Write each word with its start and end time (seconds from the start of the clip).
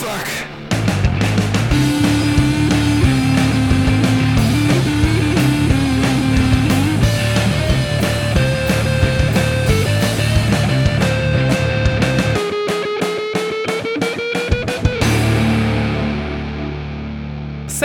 fuck? 0.00 0.49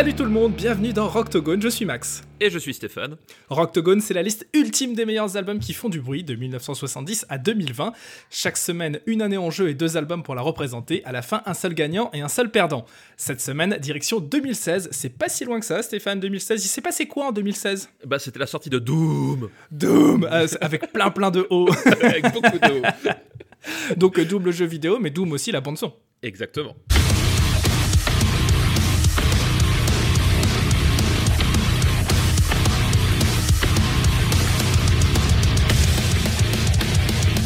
Salut 0.06 0.18
tout 0.18 0.24
le 0.24 0.30
monde, 0.30 0.54
bienvenue 0.54 0.94
dans 0.94 1.08
Rocktogone, 1.08 1.60
je 1.64 1.68
suis 1.68 1.84
Max. 1.84 2.22
Et 2.40 2.52
je 2.52 2.60
suis 2.60 2.76
Stéphane. 2.76 3.18
Rocktogone, 3.50 4.02
c'est 4.02 4.14
la 4.14 4.22
liste 4.22 4.48
ultime 4.54 4.94
des 4.94 5.04
meilleurs 5.04 5.36
albums 5.36 5.58
qui 5.58 5.74
font 5.74 5.90
du 5.90 6.00
bruit 6.00 6.24
de 6.24 6.36
1970 6.36 7.26
à 7.28 7.40
2020. 7.40 7.92
Chaque 8.30 8.58
semaine, 8.58 9.00
une 9.08 9.24
année 9.24 9.40
en 9.40 9.50
jeu 9.50 9.68
et 9.68 9.74
deux 9.74 9.98
albums 9.98 10.22
pour 10.22 10.36
la 10.36 10.44
représenter. 10.44 11.04
À 11.06 11.12
la 11.12 11.24
fin, 11.24 11.42
un 11.48 11.56
seul 11.56 11.74
gagnant 11.74 12.12
et 12.14 12.22
un 12.22 12.28
seul 12.28 12.52
perdant. 12.52 12.86
Cette 13.18 13.42
semaine, 13.42 13.80
direction 13.82 14.20
2016. 14.20 14.90
C'est 14.92 15.10
pas 15.10 15.28
si 15.28 15.44
loin 15.44 15.60
que 15.60 15.66
ça, 15.66 15.82
Stéphane, 15.82 16.20
2016. 16.20 16.64
Il 16.64 16.68
s'est 16.68 16.82
passé 16.82 17.08
quoi 17.08 17.30
en 17.30 17.32
2016 17.32 17.90
Bah, 18.06 18.20
c'était 18.20 18.38
la 18.38 18.46
sortie 18.46 18.70
de 18.70 18.78
Doom. 18.78 19.50
Doom, 19.72 20.30
euh, 20.32 20.46
avec 20.62 20.94
plein 20.94 21.10
plein 21.10 21.32
de 21.32 21.48
hauts. 21.50 21.68
avec 22.04 22.32
beaucoup 22.32 22.60
de 22.60 22.80
hauts. 22.80 23.16
Donc, 23.98 24.20
euh, 24.20 24.26
double 24.26 24.52
jeu 24.52 24.68
vidéo, 24.68 25.00
mais 25.00 25.10
Doom 25.10 25.32
aussi 25.32 25.52
la 25.52 25.62
bande-son. 25.62 25.94
Exactement.'" 26.22 26.76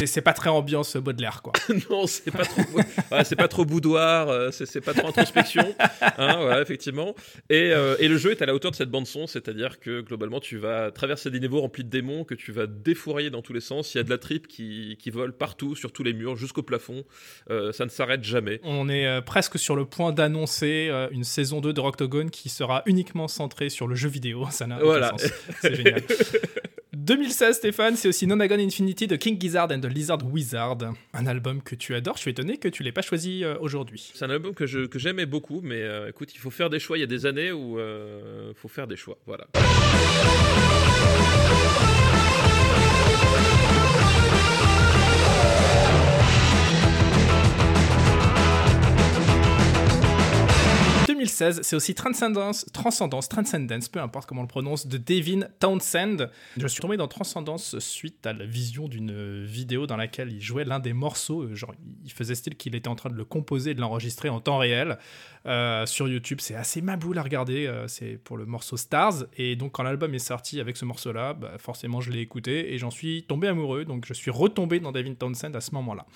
c'est 0.06 0.20
pas 0.20 0.32
très 0.32 0.50
ambiance 0.50 0.96
Baudelaire, 0.96 1.42
quoi. 1.42 1.52
non, 1.90 2.06
c'est 2.06 2.30
pas 2.30 2.44
trop, 2.44 2.62
ouais, 2.76 3.24
c'est 3.24 3.36
pas 3.36 3.48
trop 3.48 3.64
boudoir, 3.64 4.28
euh, 4.28 4.50
c'est 4.50 4.80
pas 4.80 4.94
trop 4.94 5.08
introspection, 5.08 5.74
hein, 6.00 6.36
voilà, 6.40 6.62
effectivement. 6.62 7.14
Et, 7.48 7.72
euh, 7.72 7.96
et, 7.98 8.08
le 8.08 8.16
jeu 8.16 8.32
est 8.32 8.42
à 8.42 8.46
la 8.46 8.54
hauteur 8.54 8.70
de 8.70 8.76
cette 8.76 8.90
bande 8.90 9.06
son, 9.06 9.26
c'est-à-dire 9.26 9.80
que 9.80 10.00
globalement, 10.00 10.40
tu 10.40 10.58
vas 10.58 10.90
traverser 10.90 11.30
des 11.30 11.40
niveaux 11.40 11.60
remplis 11.60 11.84
de 11.84 11.90
démons 11.90 12.24
que 12.24 12.34
tu 12.34 12.52
vas 12.52 12.66
défourailler 12.66 13.30
dans 13.30 13.42
tous 13.42 13.52
les 13.52 13.60
sens. 13.60 13.94
Il 13.94 13.98
y 13.98 14.00
a 14.00 14.04
de 14.04 14.10
la 14.10 14.18
tripe 14.18 14.46
qui, 14.46 14.96
qui 15.00 15.10
vole 15.10 15.32
partout, 15.32 15.74
sur 15.74 15.92
tous 15.92 16.02
les 16.02 16.12
murs, 16.12 16.36
jusqu'au 16.36 16.62
plafond. 16.62 17.04
Euh, 17.50 17.72
ça 17.72 17.84
ne 17.84 17.90
s'arrête 17.90 18.24
jamais. 18.24 18.60
On 18.62 18.88
est 18.88 19.22
presque 19.22 19.58
sur 19.58 19.76
le 19.76 19.84
point 19.84 20.12
d'annoncer 20.12 20.90
une 21.10 21.24
saison 21.24 21.60
2 21.60 21.72
de 21.72 21.80
Rocktogone 21.80 22.30
qui 22.30 22.48
sera 22.48 22.82
uniquement 22.86 23.28
centrée 23.28 23.68
sur 23.68 23.86
le 23.86 23.94
jeu 23.94 24.08
vidéo. 24.08 24.46
Ça 24.50 24.66
n'a 24.66 24.82
aucun 24.82 25.10
sens. 25.10 25.26
C'est 25.60 25.74
génial. 25.74 26.02
2016, 26.92 27.56
Stéphane, 27.56 27.96
c'est 27.96 28.08
aussi 28.08 28.26
Nonagon 28.26 28.58
Infinity 28.58 29.06
de 29.06 29.16
King 29.16 29.40
Gizzard 29.40 29.68
and 29.72 29.80
the 29.80 29.89
Lizard 29.90 30.24
Wizard. 30.24 30.78
Un 31.12 31.26
album 31.26 31.62
que 31.62 31.74
tu 31.74 31.94
adores. 31.94 32.16
Je 32.16 32.22
suis 32.22 32.30
étonné 32.30 32.56
que 32.56 32.68
tu 32.68 32.82
l'aies 32.82 32.92
pas 32.92 33.02
choisi 33.02 33.44
euh, 33.44 33.56
aujourd'hui. 33.60 34.10
C'est 34.14 34.24
un 34.24 34.30
album 34.30 34.54
que, 34.54 34.86
que 34.86 34.98
j'aimais 34.98 35.26
beaucoup, 35.26 35.60
mais 35.62 35.82
euh, 35.82 36.08
écoute, 36.08 36.34
il 36.34 36.38
faut 36.38 36.50
faire 36.50 36.70
des 36.70 36.78
choix. 36.78 36.96
Il 36.96 37.00
y 37.00 37.04
a 37.04 37.06
des 37.06 37.26
années 37.26 37.52
où 37.52 37.78
il 37.78 37.80
euh, 37.80 38.54
faut 38.54 38.68
faire 38.68 38.86
des 38.86 38.96
choix. 38.96 39.18
Voilà. 39.26 39.46
2016, 51.20 51.60
c'est 51.62 51.76
aussi 51.76 51.94
Transcendence, 51.94 52.64
Transcendence, 52.72 53.28
Transcendence, 53.28 53.90
peu 53.90 54.00
importe 54.00 54.26
comment 54.26 54.40
on 54.40 54.44
le 54.44 54.48
prononce, 54.48 54.86
de 54.86 54.96
Devin 54.96 55.40
Townsend. 55.58 56.30
Je 56.56 56.66
suis 56.66 56.80
tombé 56.80 56.96
dans 56.96 57.08
Transcendence 57.08 57.78
suite 57.78 58.26
à 58.26 58.32
la 58.32 58.46
vision 58.46 58.88
d'une 58.88 59.44
vidéo 59.44 59.86
dans 59.86 59.98
laquelle 59.98 60.32
il 60.32 60.40
jouait 60.40 60.64
l'un 60.64 60.78
des 60.78 60.94
morceaux, 60.94 61.42
euh, 61.42 61.54
genre 61.54 61.74
il 62.04 62.10
faisait 62.10 62.34
style 62.34 62.56
qu'il 62.56 62.74
était 62.74 62.88
en 62.88 62.94
train 62.94 63.10
de 63.10 63.16
le 63.16 63.26
composer, 63.26 63.74
de 63.74 63.82
l'enregistrer 63.82 64.30
en 64.30 64.40
temps 64.40 64.56
réel 64.56 64.96
euh, 65.44 65.84
sur 65.84 66.08
YouTube. 66.08 66.38
C'est 66.40 66.54
assez 66.54 66.80
maboule 66.80 67.18
à 67.18 67.22
regarder, 67.22 67.66
euh, 67.66 67.86
c'est 67.86 68.16
pour 68.16 68.38
le 68.38 68.46
morceau 68.46 68.78
Stars. 68.78 69.24
Et 69.36 69.56
donc 69.56 69.72
quand 69.72 69.82
l'album 69.82 70.14
est 70.14 70.18
sorti 70.18 70.58
avec 70.58 70.78
ce 70.78 70.86
morceau-là, 70.86 71.34
bah, 71.34 71.58
forcément 71.58 72.00
je 72.00 72.10
l'ai 72.10 72.20
écouté 72.20 72.72
et 72.72 72.78
j'en 72.78 72.90
suis 72.90 73.24
tombé 73.24 73.48
amoureux, 73.48 73.84
donc 73.84 74.06
je 74.06 74.14
suis 74.14 74.30
retombé 74.30 74.80
dans 74.80 74.90
Devin 74.90 75.12
Townsend 75.12 75.54
à 75.54 75.60
ce 75.60 75.74
moment-là. 75.74 76.06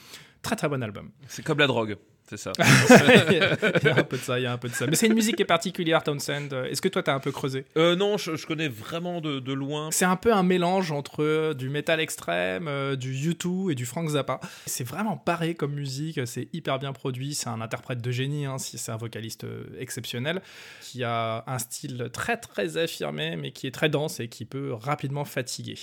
Très 0.40 0.56
très 0.56 0.70
bon 0.70 0.82
album. 0.82 1.10
C'est 1.28 1.44
comme 1.44 1.58
la 1.58 1.66
drogue. 1.66 1.98
C'est 2.26 2.38
ça. 2.38 2.52
il 2.58 3.84
y 3.84 3.88
a 3.88 3.96
un 3.96 4.02
peu 4.02 4.16
de 4.16 4.22
ça, 4.22 4.38
il 4.38 4.44
y 4.44 4.46
a 4.46 4.52
un 4.52 4.56
peu 4.56 4.68
de 4.68 4.74
ça. 4.74 4.86
Mais 4.86 4.96
c'est 4.96 5.06
une 5.06 5.14
musique 5.14 5.36
qui 5.36 5.42
est 5.42 5.46
particulière, 5.46 6.02
Townsend. 6.02 6.52
Est-ce 6.70 6.80
que 6.80 6.88
toi, 6.88 7.02
t'as 7.02 7.14
un 7.14 7.20
peu 7.20 7.32
creusé? 7.32 7.66
Euh, 7.76 7.96
Non, 7.96 8.16
je, 8.16 8.46
connais 8.46 8.68
vraiment 8.68 9.20
de, 9.20 9.52
loin. 9.52 9.90
C'est 9.92 10.06
un 10.06 10.16
peu 10.16 10.32
un 10.32 10.42
mélange 10.42 10.90
entre 10.90 11.22
euh, 11.22 11.54
du 11.54 11.68
métal 11.68 12.00
extrême, 12.00 12.66
euh, 12.66 12.96
du 12.96 13.12
U2 13.12 13.72
et 13.72 13.74
du 13.74 13.84
Frank 13.84 14.08
Zappa. 14.08 14.40
C'est 14.66 14.84
vraiment 14.84 15.16
pareil 15.16 15.54
comme 15.54 15.74
musique, 15.74 16.20
c'est 16.26 16.48
hyper 16.52 16.78
bien 16.78 16.92
produit, 16.92 17.34
c'est 17.34 17.48
un 17.48 17.60
interprète 17.60 18.00
de 18.00 18.10
génie, 18.10 18.46
hein, 18.46 18.56
c'est 18.58 18.90
un 18.90 18.96
vocaliste 18.96 19.46
exceptionnel, 19.78 20.40
qui 20.80 21.04
a 21.04 21.44
un 21.46 21.58
style 21.58 22.08
très 22.12 22.38
très 22.38 22.78
affirmé, 22.78 23.36
mais 23.36 23.52
qui 23.52 23.66
est 23.66 23.70
très 23.70 23.88
dense 23.88 24.20
et 24.20 24.28
qui 24.28 24.44
peut 24.44 24.72
rapidement 24.72 25.24
fatiguer. 25.24 25.76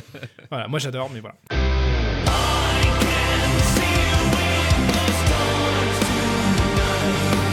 voilà, 0.50 0.68
moi 0.68 0.78
j'adore, 0.78 1.10
mais 1.12 1.20
voilà. 1.20 1.36
Bye. 7.14 7.43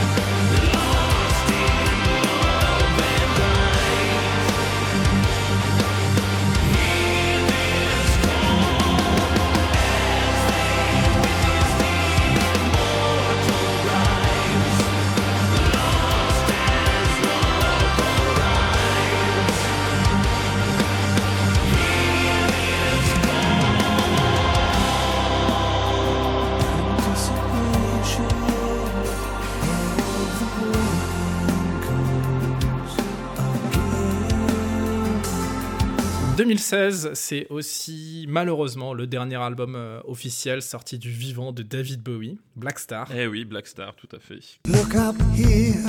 2016, 36.71 37.11
c'est 37.15 37.47
aussi 37.49 38.25
malheureusement 38.29 38.93
le 38.93 39.05
dernier 39.05 39.35
album 39.35 39.75
euh, 39.75 39.99
officiel 40.05 40.61
sorti 40.61 40.97
du 40.97 41.09
vivant 41.09 41.51
de 41.51 41.63
David 41.63 42.01
Bowie, 42.01 42.39
Black 42.55 42.79
Star. 42.79 43.09
Eh 43.13 43.27
oui, 43.27 43.43
Black 43.43 43.67
Star, 43.67 43.93
tout 43.95 44.07
à 44.15 44.19
fait. 44.19 44.39
Look 44.65 44.95
up 44.95 45.15
here, 45.35 45.83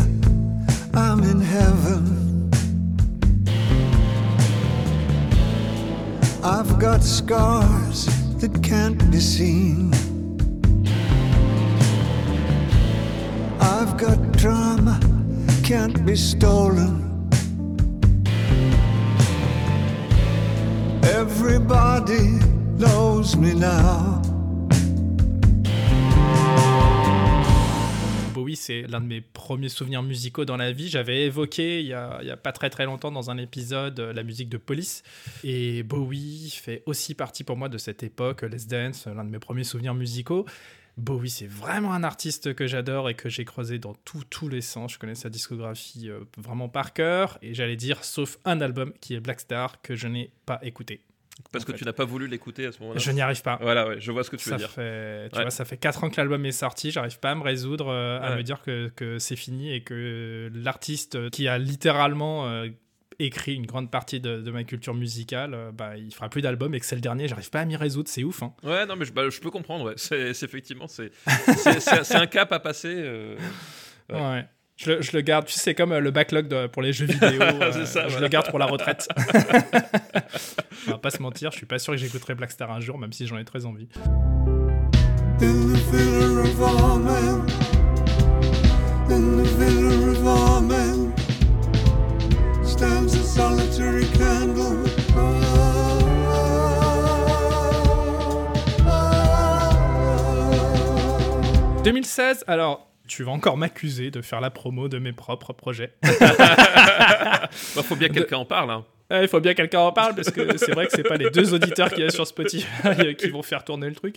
I'm 0.92 1.22
in 1.22 1.40
heaven. 1.40 2.50
I've 6.42 6.76
got 6.80 7.04
scars 7.04 8.06
that 8.40 8.60
can't 8.62 8.98
be 9.12 9.20
seen. 9.20 9.92
I've 13.60 13.96
got 13.96 14.18
drama, 14.32 14.98
can't 15.62 16.04
be 16.04 16.16
stolen. 16.16 17.11
Everybody 21.22 22.40
knows 22.76 23.36
me 23.36 23.54
now. 23.54 24.20
Bowie, 28.34 28.56
c'est 28.56 28.82
l'un 28.88 29.00
de 29.00 29.06
mes 29.06 29.20
premiers 29.20 29.68
souvenirs 29.68 30.02
musicaux 30.02 30.44
dans 30.44 30.56
la 30.56 30.72
vie. 30.72 30.88
J'avais 30.88 31.26
évoqué 31.26 31.78
il 31.78 31.86
y, 31.86 31.92
a, 31.92 32.36
pas 32.42 32.50
très 32.50 32.70
très 32.70 32.86
longtemps 32.86 33.12
dans 33.12 33.30
un 33.30 33.38
épisode 33.38 34.00
euh, 34.00 34.12
la 34.12 34.24
musique 34.24 34.48
de 34.48 34.56
Police. 34.56 35.04
Et 35.44 35.84
Bowie 35.84 36.50
fait 36.60 36.82
aussi 36.86 37.14
partie 37.14 37.44
pour 37.44 37.56
moi 37.56 37.68
de 37.68 37.78
cette 37.78 38.02
époque, 38.02 38.42
Les 38.42 38.66
Dance, 38.66 39.06
l'un 39.06 39.22
de 39.22 39.30
mes 39.30 39.38
premiers 39.38 39.62
souvenirs 39.62 39.94
musicaux. 39.94 40.44
Bowie, 40.96 41.30
c'est 41.30 41.46
vraiment 41.46 41.92
un 41.92 42.02
artiste 42.02 42.52
que 42.52 42.66
j'adore 42.66 43.08
et 43.08 43.14
que 43.14 43.28
j'ai 43.28 43.44
creusé 43.44 43.78
dans 43.78 43.94
tous 43.94 44.48
les 44.48 44.60
sens. 44.60 44.94
Je 44.94 44.98
connais 44.98 45.14
sa 45.14 45.30
discographie 45.30 46.10
euh, 46.10 46.24
vraiment 46.36 46.68
par 46.68 46.92
cœur. 46.92 47.38
Et 47.42 47.54
j'allais 47.54 47.76
dire, 47.76 48.02
sauf 48.02 48.38
un 48.44 48.60
album 48.60 48.92
qui 49.00 49.14
est 49.14 49.20
Black 49.20 49.38
Star, 49.38 49.80
que 49.82 49.94
je 49.94 50.08
n'ai 50.08 50.32
pas 50.46 50.58
écouté. 50.62 51.00
Parce 51.50 51.64
que 51.64 51.72
tu 51.72 51.84
n'as 51.84 51.92
pas 51.92 52.04
voulu 52.04 52.26
l'écouter 52.26 52.66
à 52.66 52.72
ce 52.72 52.80
moment-là. 52.80 52.98
Je 52.98 53.10
n'y 53.10 53.20
arrive 53.20 53.42
pas. 53.42 53.58
Voilà, 53.60 53.88
ouais, 53.88 54.00
je 54.00 54.10
vois 54.12 54.24
ce 54.24 54.30
que 54.30 54.36
tu 54.36 54.50
veux 54.50 54.56
dire. 54.56 54.70
Fait, 54.70 55.28
tu 55.32 55.40
vois, 55.40 55.50
ça 55.50 55.64
fait 55.64 55.76
4 55.76 56.04
ans 56.04 56.10
que 56.10 56.16
l'album 56.16 56.44
est 56.46 56.52
sorti, 56.52 56.90
j'arrive 56.90 57.18
pas 57.18 57.30
à 57.30 57.34
me 57.34 57.42
résoudre 57.42 57.88
euh, 57.88 58.20
à 58.20 58.36
me 58.36 58.42
dire 58.42 58.62
que, 58.62 58.88
que 58.94 59.18
c'est 59.18 59.36
fini 59.36 59.72
et 59.72 59.82
que 59.82 60.50
l'artiste 60.54 61.30
qui 61.30 61.48
a 61.48 61.58
littéralement 61.58 62.48
euh, 62.48 62.68
écrit 63.18 63.54
une 63.54 63.66
grande 63.66 63.90
partie 63.90 64.20
de, 64.20 64.50
ma 64.50 64.64
culture 64.64 64.94
musicale, 64.94 65.54
euh, 65.54 65.72
bah, 65.72 65.96
il 65.96 66.12
fera 66.12 66.28
plus 66.28 66.42
d'albums 66.42 66.74
et 66.74 66.80
que 66.80 66.86
c'est 66.86 66.94
le 66.94 67.00
dernier, 67.00 67.28
j'arrive 67.28 67.50
pas 67.50 67.60
à 67.60 67.64
m'y 67.64 67.76
résoudre, 67.76 68.08
c'est 68.08 68.24
ouf. 68.24 68.42
Hein. 68.42 68.54
Ouais, 68.62 68.86
non, 68.86 68.96
mais 68.96 69.04
je, 69.04 69.12
bah, 69.12 69.28
je 69.28 69.40
peux 69.40 69.50
comprendre, 69.50 69.94
c'est 69.96 70.30
effectivement, 70.30 70.86
c'est 70.86 71.12
un 72.14 72.26
cap 72.26 72.52
à 72.52 72.60
passer. 72.60 72.94
ouais. 74.10 74.20
ouais. 74.20 74.46
Je 74.76 74.90
le, 74.90 75.02
je 75.02 75.12
le, 75.12 75.20
garde, 75.20 75.46
tu 75.46 75.52
sais, 75.52 75.60
c'est 75.60 75.74
comme 75.74 75.92
euh, 75.92 76.00
le 76.00 76.10
backlog 76.10 76.68
pour 76.68 76.82
les 76.82 76.92
jeux 76.92 77.06
vidéo. 77.06 77.40
Euh, 77.62 77.84
ça, 77.86 78.08
je 78.08 78.18
le 78.18 78.28
garde 78.28 78.48
pour 78.50 78.58
la 78.58 78.66
retraite. 78.66 79.08
pas 81.02 81.10
se 81.10 81.20
mentir, 81.20 81.50
je 81.50 81.56
suis 81.56 81.66
pas 81.66 81.78
sûr 81.78 81.92
que 81.92 81.98
j'écouterai 81.98 82.34
Black 82.34 82.52
Star 82.52 82.70
un 82.70 82.80
jour, 82.80 82.96
même 82.96 83.12
si 83.12 83.26
j'en 83.26 83.36
ai 83.36 83.44
très 83.44 83.66
envie. 83.66 83.88
«2016, 101.84 102.44
alors 102.46 102.88
tu 103.08 103.24
vas 103.24 103.32
encore 103.32 103.56
m'accuser 103.56 104.12
de 104.12 104.22
faire 104.22 104.40
la 104.40 104.50
promo 104.50 104.88
de 104.88 105.00
mes 105.00 105.12
propres 105.12 105.52
projets. 105.52 105.92
Il 106.04 106.10
bah, 106.20 107.48
faut 107.82 107.96
bien 107.96 108.08
que 108.08 108.14
quelqu'un 108.14 108.36
en 108.38 108.44
parle. 108.44 108.70
Hein. 108.70 108.84
Il 109.20 109.28
faut 109.28 109.40
bien 109.40 109.52
que 109.52 109.58
quelqu'un 109.58 109.80
en 109.80 109.92
parle 109.92 110.14
parce 110.14 110.30
que 110.30 110.56
c'est 110.56 110.72
vrai 110.72 110.86
que 110.86 110.92
c'est 110.94 111.02
pas 111.02 111.16
les 111.16 111.30
deux 111.30 111.52
auditeurs 111.54 111.90
qu'il 111.90 112.02
y 112.04 112.06
a 112.06 112.10
sur 112.10 112.26
Spotify 112.26 112.66
euh, 112.86 113.12
qui 113.14 113.28
vont 113.28 113.42
faire 113.42 113.64
tourner 113.64 113.88
le 113.88 113.94
truc. 113.94 114.16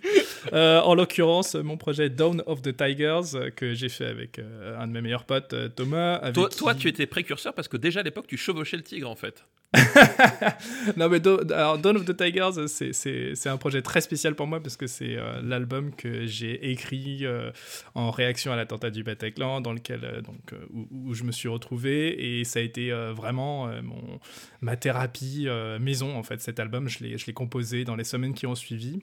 Euh, 0.54 0.80
en 0.82 0.96
l'occurrence, 0.96 1.56
mon 1.56 1.78
projet 1.78 2.10
Dawn 2.10 2.42
of 2.46 2.62
the 2.62 2.76
Tigers 2.76 3.36
euh, 3.36 3.50
que 3.50 3.74
j'ai 3.74 3.90
fait 3.90 4.06
avec 4.06 4.40
euh, 4.40 4.80
un 4.80 4.88
de 4.88 4.92
mes 4.94 5.02
meilleurs 5.02 5.26
potes, 5.26 5.54
euh, 5.54 5.68
Thomas. 5.70 6.16
avec 6.16 6.36
Toi, 6.36 6.50
qui- 6.50 6.58
toi, 6.58 6.76
tu 6.76 6.88
étais 6.88 7.06
précurseur 7.08 7.54
parce 7.54 7.68
que 7.68 7.78
déjà 7.78 8.00
à 8.00 8.04
l'époque, 8.04 8.28
tu 8.28 8.38
chevauchais 8.38 8.78
le 8.78 8.84
tigre 8.84 9.10
en 9.10 9.16
fait. 9.16 9.44
non 10.98 11.10
mais 11.10 11.20
Do- 11.20 11.42
alors, 11.52 11.78
Dawn 11.78 11.98
of 11.98 12.06
the 12.06 12.16
Tigers 12.16 12.68
c'est- 12.68 13.48
un 13.48 13.58
projet 13.58 13.82
très 13.82 14.02
spécial 14.02 14.36
pour 14.36 14.48
moi 14.48 14.60
parce 14.62 14.78
que 14.78 14.88
c'est 14.88 15.18
l'album 15.44 15.94
que 15.94 16.26
j'ai 16.26 16.72
écrit 16.72 17.26
en 17.94 18.12
réaction 18.12 18.52
à 18.52 18.56
l'attentat 18.56 18.90
du 18.90 19.04
Bataclan 19.04 19.62
dans 19.62 19.74
lequel 19.74 20.22
donc 20.26 20.60
où, 20.74 20.88
où 20.92 21.14
je 21.14 21.24
me 21.24 21.32
suis 21.32 21.50
retrouvé 21.50 22.40
et 22.40 22.44
ça 22.44 22.60
a 22.60 22.62
été 22.62 22.92
vraiment 23.14 23.68
mon 23.84 24.20
ma 24.62 24.76
thérapie 24.86 25.46
euh, 25.48 25.80
maison 25.80 26.16
en 26.16 26.22
fait 26.22 26.40
cet 26.42 26.60
album 26.60 26.88
je 26.88 27.00
l'ai 27.00 27.34
composé 27.34 27.86
dans 27.86 27.96
les 27.96 28.04
semaines 28.04 28.36
qui 28.36 28.46
ont 28.46 28.54
suivi 28.54 29.02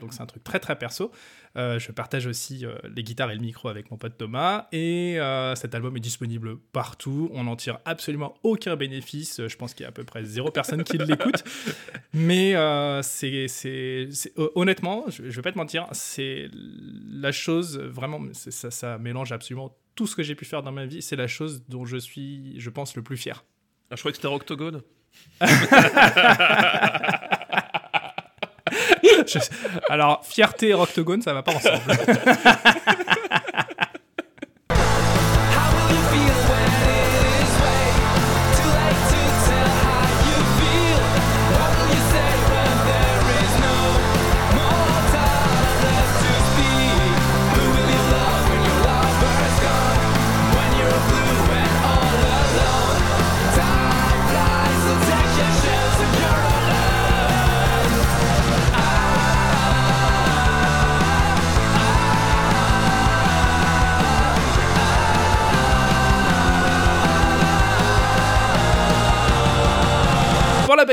donc 0.00 0.12
c'est 0.12 0.22
un 0.22 0.26
truc 0.26 0.42
très 0.42 0.58
très 0.58 0.78
perso. 0.78 1.12
Euh, 1.56 1.78
je 1.78 1.92
partage 1.92 2.26
aussi 2.26 2.64
euh, 2.64 2.74
les 2.96 3.02
guitares 3.02 3.30
et 3.30 3.34
le 3.34 3.42
micro 3.42 3.68
avec 3.68 3.90
mon 3.90 3.98
pote 3.98 4.16
Thomas. 4.16 4.66
Et 4.72 5.18
cet 5.56 5.74
album 5.74 5.94
est 5.94 6.00
disponible 6.00 6.56
partout. 6.72 7.28
On 7.34 7.44
n'en 7.44 7.54
tire 7.54 7.80
absolument 7.84 8.32
aucun 8.42 8.76
bénéfice. 8.76 9.46
Je 9.46 9.56
pense 9.56 9.74
qu'il 9.74 9.82
y 9.82 9.86
a 9.86 9.90
à 9.90 9.92
peu 9.92 10.04
près 10.04 10.24
zéro 10.24 10.50
personne 10.50 10.84
qui 10.84 10.96
l'écoute. 10.96 11.44
Mais 12.14 12.54
c'est, 13.02 14.08
honnêtement, 14.54 15.04
je, 15.10 15.22
vais 15.22 15.42
pas 15.42 15.52
te 15.52 15.58
mentir, 15.58 15.86
c'est 15.92 16.48
la 17.10 17.30
chose 17.30 17.78
vraiment, 17.78 18.22
ça, 18.32 18.70
ça 18.70 18.96
mélange 18.96 19.32
absolument 19.32 19.76
tout 19.96 20.06
ce 20.06 20.16
que 20.16 20.22
j'ai 20.22 20.34
pu 20.34 20.46
faire 20.46 20.62
dans 20.62 20.72
ma 20.72 20.86
vie. 20.86 21.02
C'est 21.02 21.16
la 21.16 21.26
chose 21.26 21.62
dont 21.68 21.84
je 21.84 21.98
suis, 21.98 22.58
je 22.58 22.70
pense, 22.70 22.96
le 22.96 23.02
plus 23.02 23.18
fier. 23.18 23.44
Ah, 23.90 23.96
je 23.96 24.00
croyais 24.00 24.12
que 24.12 24.16
c'était 24.16 24.32
Octogone. 24.32 24.82
Alors, 29.88 30.20
fierté 30.24 30.68
et 30.68 30.74
Roctogone, 30.74 31.22
ça 31.22 31.32
va 31.32 31.42
pas 31.42 31.52
ensemble. 31.52 31.80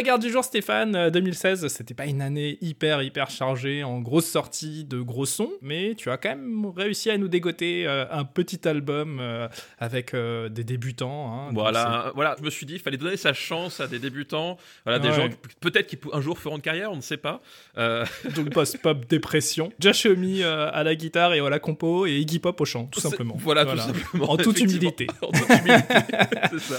bagarre 0.07 0.19
du 0.19 0.29
jour, 0.31 0.43
Stéphane, 0.43 0.95
euh, 0.95 1.09
2016, 1.09 1.67
c'était 1.67 1.93
pas 1.93 2.05
une 2.05 2.21
année 2.21 2.57
hyper 2.61 3.01
hyper 3.03 3.29
chargée 3.29 3.83
en 3.83 3.99
grosses 3.99 4.27
sorties 4.29 4.85
de 4.85 5.01
gros 5.01 5.25
sons, 5.25 5.51
mais 5.61 5.95
tu 5.97 6.09
as 6.09 6.15
quand 6.17 6.29
même 6.29 6.65
réussi 6.75 7.09
à 7.09 7.17
nous 7.17 7.27
dégoter 7.27 7.85
euh, 7.85 8.05
un 8.09 8.23
petit 8.23 8.65
album 8.69 9.17
euh, 9.19 9.49
avec 9.79 10.13
euh, 10.13 10.47
des 10.47 10.63
débutants. 10.63 11.33
hein. 11.49 11.49
Voilà, 11.53 12.11
voilà, 12.15 12.35
je 12.39 12.43
me 12.45 12.49
suis 12.49 12.65
dit, 12.65 12.75
il 12.75 12.79
fallait 12.79 12.95
donner 12.97 13.17
sa 13.17 13.33
chance 13.33 13.81
à 13.81 13.87
des 13.87 13.99
débutants, 13.99 14.55
voilà, 14.85 14.99
des 14.99 15.11
gens 15.11 15.27
qui- 15.27 15.35
peut-être 15.59 15.87
qui 15.87 15.97
un 16.13 16.21
jour 16.21 16.39
feront 16.39 16.55
une 16.55 16.61
carrière, 16.61 16.89
on 16.91 16.95
ne 16.95 17.01
sait 17.01 17.17
pas. 17.17 17.41
Euh, 17.77 18.05
Donc 18.35 18.49
post-pop 18.51 19.05
dépression. 19.09 19.73
Euh, 19.83 20.69
à 20.73 20.83
la 20.83 20.95
guitare 20.95 21.33
et 21.33 21.39
à 21.39 21.49
la 21.49 21.59
compo 21.59 22.05
et 22.05 22.17
Iggy 22.17 22.39
Pop 22.39 22.59
au 22.61 22.65
chant, 22.65 22.85
tout 22.85 22.99
simplement. 23.01 23.35
Voilà, 23.37 23.65
tout 23.65 23.77
simplement. 23.77 24.31
En 24.31 24.37
toute 24.37 24.59
humilité. 24.59 25.07
en 25.21 25.31
toute 25.31 25.49
humilité, 25.49 26.59
ça. 26.59 26.75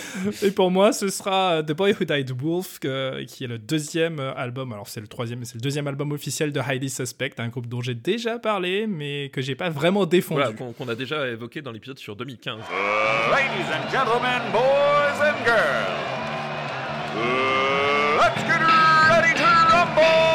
Et 0.47 0.51
pour 0.51 0.71
moi, 0.71 0.93
ce 0.93 1.09
sera 1.09 1.55
euh, 1.57 1.63
The 1.63 1.73
Boy 1.73 1.93
Who 1.99 2.05
Died 2.05 2.31
Wolf, 2.31 2.79
que- 2.79 3.18
qui 3.27 3.45
est 3.45 3.49
le 3.49 3.59
deuxième 3.59 4.21
euh, 4.21 4.35
album. 4.35 4.73
Alors, 4.73 4.89
c'est 4.89 5.01
le 5.01 5.07
troisième, 5.07 5.41
mais 5.41 5.45
c'est 5.45 5.57
le 5.57 5.61
deuxième 5.61 5.87
album 5.87 6.13
officiel 6.13 6.53
de 6.53 6.61
Highly 6.61 6.91
Suspect, 6.91 7.33
un 7.39 7.49
groupe 7.49 7.67
dont 7.67 7.81
j'ai 7.81 7.95
déjà 7.95 8.39
parlé, 8.39 8.87
mais 8.87 9.31
que 9.31 9.41
j'ai 9.41 9.55
pas 9.55 9.71
vraiment 9.71 10.07
défendu. 10.07 10.41
Voilà, 10.41 10.57
qu'on 10.57 10.73
qu'on 10.73 10.89
a 10.89 10.95
déjà 10.95 11.29
évoqué 11.29 11.63
dans 11.63 11.73
l'épisode 11.73 11.99
sur 11.99 12.17
2015. 12.17 12.59
Ladies 13.31 13.69
and 13.73 13.91
gentlemen, 13.91 14.43
boys 14.53 15.21
and 15.21 15.45
girls, 15.45 16.19
let's 18.19 18.43
get 18.47 18.61
ready 19.11 19.35
to 19.35 19.45
rumble! 19.73 20.29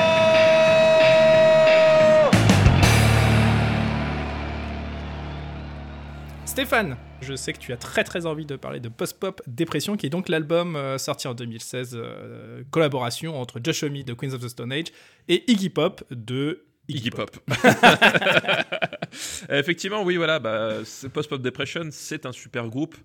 Stéphane, 6.45 6.97
je 7.23 7.35
sais 7.35 7.53
que 7.53 7.59
tu 7.59 7.73
as 7.73 7.77
très 7.77 8.03
très 8.03 8.25
envie 8.25 8.45
de 8.45 8.55
parler 8.55 8.79
de 8.79 8.89
Post 8.89 9.19
Pop 9.19 9.41
Dépression, 9.47 9.97
qui 9.97 10.05
est 10.05 10.09
donc 10.09 10.29
l'album 10.29 10.75
euh, 10.75 10.97
sorti 10.97 11.27
en 11.27 11.33
2016, 11.33 11.95
euh, 11.95 12.63
collaboration 12.71 13.39
entre 13.39 13.59
Josh 13.63 13.83
Homme 13.83 14.03
de 14.03 14.13
Queens 14.13 14.33
of 14.33 14.41
the 14.41 14.49
Stone 14.49 14.71
Age 14.71 14.87
et 15.27 15.49
Iggy 15.51 15.69
Pop 15.69 16.03
de 16.11 16.63
Iggy 16.89 17.11
Pop. 17.11 17.31
Effectivement, 19.49 20.03
oui, 20.03 20.17
voilà, 20.17 20.39
bah, 20.39 20.79
c'est 20.83 21.09
Post-Pop 21.09 21.41
Depression, 21.41 21.87
c'est 21.91 22.25
un 22.25 22.31
super 22.31 22.67
groupe. 22.67 22.95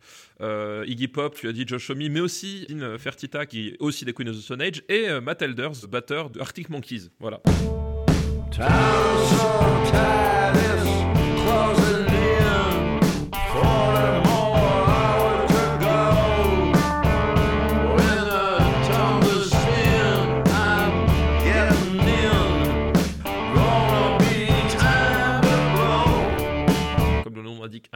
Euh, 0.40 0.84
Iggy 0.86 1.08
Pop, 1.08 1.36
tu 1.36 1.48
as 1.48 1.52
dit 1.52 1.64
Josh 1.66 1.90
Homme, 1.90 2.08
mais 2.08 2.20
aussi 2.20 2.66
Dean 2.68 2.98
Fertita, 2.98 3.46
qui 3.46 3.68
est 3.68 3.76
aussi 3.78 4.04
des 4.04 4.12
Queen 4.12 4.28
of 4.28 4.36
the 4.36 4.40
Stone 4.40 4.62
Age, 4.62 4.82
et 4.88 5.08
euh, 5.08 5.20
Matt 5.20 5.42
Elders, 5.42 5.86
batteur 5.88 6.30
de 6.30 6.40
Arctic 6.40 6.70
Monkeys. 6.70 7.10
Voilà. 7.20 7.40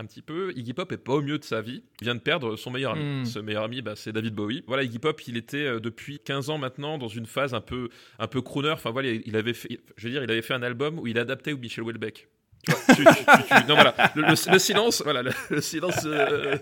Un 0.02 0.06
petit 0.06 0.22
peu, 0.22 0.52
Iggy 0.56 0.74
Pop 0.74 0.90
est 0.92 0.98
pas 0.98 1.14
au 1.14 1.22
mieux 1.22 1.38
de 1.38 1.44
sa 1.44 1.62
vie. 1.62 1.82
Il 2.00 2.04
vient 2.04 2.14
de 2.14 2.20
perdre 2.20 2.56
son 2.56 2.70
meilleur 2.70 2.92
ami. 2.92 3.20
Mm. 3.22 3.24
Ce 3.24 3.38
meilleur 3.38 3.64
ami, 3.64 3.82
bah, 3.82 3.94
c'est 3.96 4.12
David 4.12 4.34
Bowie. 4.34 4.64
Voilà, 4.66 4.82
Iggy 4.82 4.98
Pop, 4.98 5.20
il 5.26 5.36
était 5.36 5.64
euh, 5.64 5.80
depuis 5.80 6.18
15 6.18 6.50
ans 6.50 6.58
maintenant 6.58 6.98
dans 6.98 7.08
une 7.08 7.26
phase 7.26 7.54
un 7.54 7.60
peu, 7.60 7.88
un 8.18 8.26
peu 8.26 8.42
crooner. 8.42 8.70
Enfin 8.70 8.90
voilà, 8.90 9.10
il 9.10 9.36
avait 9.36 9.54
fait, 9.54 9.80
je 9.96 10.06
veux 10.06 10.12
dire, 10.12 10.22
il 10.22 10.30
avait 10.30 10.42
fait 10.42 10.54
un 10.54 10.62
album 10.62 10.98
où 10.98 11.06
il 11.06 11.18
adaptait 11.18 11.54
Michel 11.54 11.84
Houellebecq. 11.84 12.28
Tu- 12.64 12.74
tu- 12.94 13.02
tu- 13.04 13.66
non, 13.68 13.74
voilà. 13.74 13.92
Le, 14.14 14.22
le- 14.22 14.52
le 14.52 14.58
silence, 14.60 15.02
voilà, 15.02 15.22
le, 15.22 15.32
le 15.50 15.60
silence. 15.60 16.02
euh, 16.06 16.56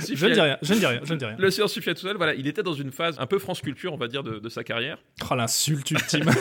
suffit 0.00 0.16
Je 0.16 0.26
ne 0.26 0.32
dis 0.34 0.40
rien, 0.40 0.58
je 0.62 0.74
ne 0.74 0.78
dis 0.80 0.86
rien, 0.86 1.00
je 1.04 1.12
ne 1.14 1.18
dis 1.18 1.24
rien. 1.24 1.36
Le 1.38 1.50
silence 1.52 1.72
suffit 1.72 1.90
à 1.90 1.94
tout 1.94 2.00
seul. 2.00 2.16
Voilà, 2.16 2.34
il 2.34 2.48
était 2.48 2.64
dans 2.64 2.74
une 2.74 2.90
phase 2.90 3.14
un 3.20 3.26
peu 3.26 3.38
France 3.38 3.60
Culture, 3.60 3.92
on 3.92 3.96
va 3.96 4.08
dire, 4.08 4.24
de, 4.24 4.40
de 4.40 4.48
sa 4.48 4.64
carrière. 4.64 4.98
Oh, 5.30 5.34
l'insulte 5.36 5.90
ultime. 5.92 6.24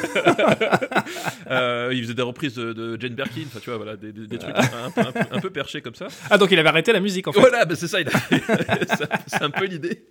Euh, 1.49 1.89
il 1.93 2.01
faisait 2.01 2.13
des 2.13 2.21
reprises 2.21 2.55
de, 2.55 2.73
de 2.73 2.99
Jane 2.99 3.13
Birkin, 3.15 3.43
enfin 3.47 3.59
tu 3.59 3.69
vois, 3.69 3.77
voilà, 3.77 3.95
des, 3.97 4.11
des- 4.13 4.27
des 4.27 4.37
trucs 4.37 4.55
un, 4.55 4.89
peu- 4.91 5.01
un 5.01 5.11
peu- 5.11 5.19
un 5.35 5.39
peu 5.41 5.49
perchés 5.49 5.81
comme 5.81 5.93
ça. 5.95 6.07
ah, 6.29 6.37
donc 6.37 6.51
il 6.51 6.57
avait 6.59 6.69
arrêté 6.69 6.93
la 6.93 6.99
musique 6.99 7.27
en 7.27 7.33
fait. 7.33 7.39
Voilà, 7.39 7.65
bah, 7.65 7.75
c'est 7.75 7.87
ça, 7.87 7.97
un- 7.99 8.83
c'est 9.27 9.41
un 9.41 9.49
peu 9.49 9.65
l'idée. 9.65 10.05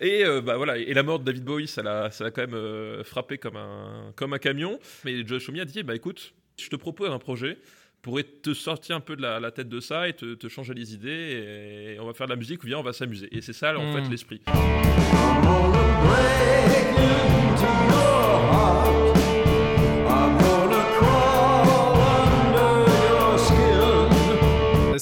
Et 0.00 0.24
euh, 0.24 0.40
bah 0.40 0.56
voilà, 0.56 0.76
et 0.76 0.92
la 0.92 1.02
mort 1.02 1.18
de 1.20 1.24
David 1.24 1.44
Bowie, 1.44 1.68
ça 1.68 1.82
l'a, 1.82 2.10
ça 2.10 2.24
l'a 2.24 2.30
quand 2.30 2.42
même 2.42 2.54
euh, 2.54 3.04
frappé 3.04 3.38
comme 3.38 3.56
un, 3.56 4.12
comme 4.16 4.32
un 4.32 4.38
camion. 4.38 4.78
Mais 5.04 5.26
Josh 5.26 5.48
Homme 5.48 5.58
a 5.60 5.64
dit, 5.64 5.82
bah 5.82 5.94
écoute, 5.94 6.34
je 6.60 6.68
te 6.68 6.76
propose 6.76 7.10
un 7.10 7.18
projet 7.18 7.58
pour 8.06 8.20
te 8.40 8.54
sortir 8.54 8.94
un 8.94 9.00
peu 9.00 9.16
de 9.16 9.22
la, 9.22 9.40
la 9.40 9.50
tête 9.50 9.68
de 9.68 9.80
ça 9.80 10.08
et 10.08 10.12
te, 10.12 10.34
te 10.34 10.46
changer 10.46 10.74
les 10.74 10.94
idées. 10.94 11.96
Et 11.96 11.98
on 11.98 12.06
va 12.06 12.14
faire 12.14 12.28
de 12.28 12.32
la 12.32 12.36
musique 12.36 12.62
ou 12.62 12.66
bien 12.66 12.78
on 12.78 12.82
va 12.84 12.92
s'amuser. 12.92 13.28
Et 13.32 13.40
c'est 13.40 13.52
ça, 13.52 13.76
en 13.76 13.92
fait, 13.92 14.08
l'esprit. 14.08 14.42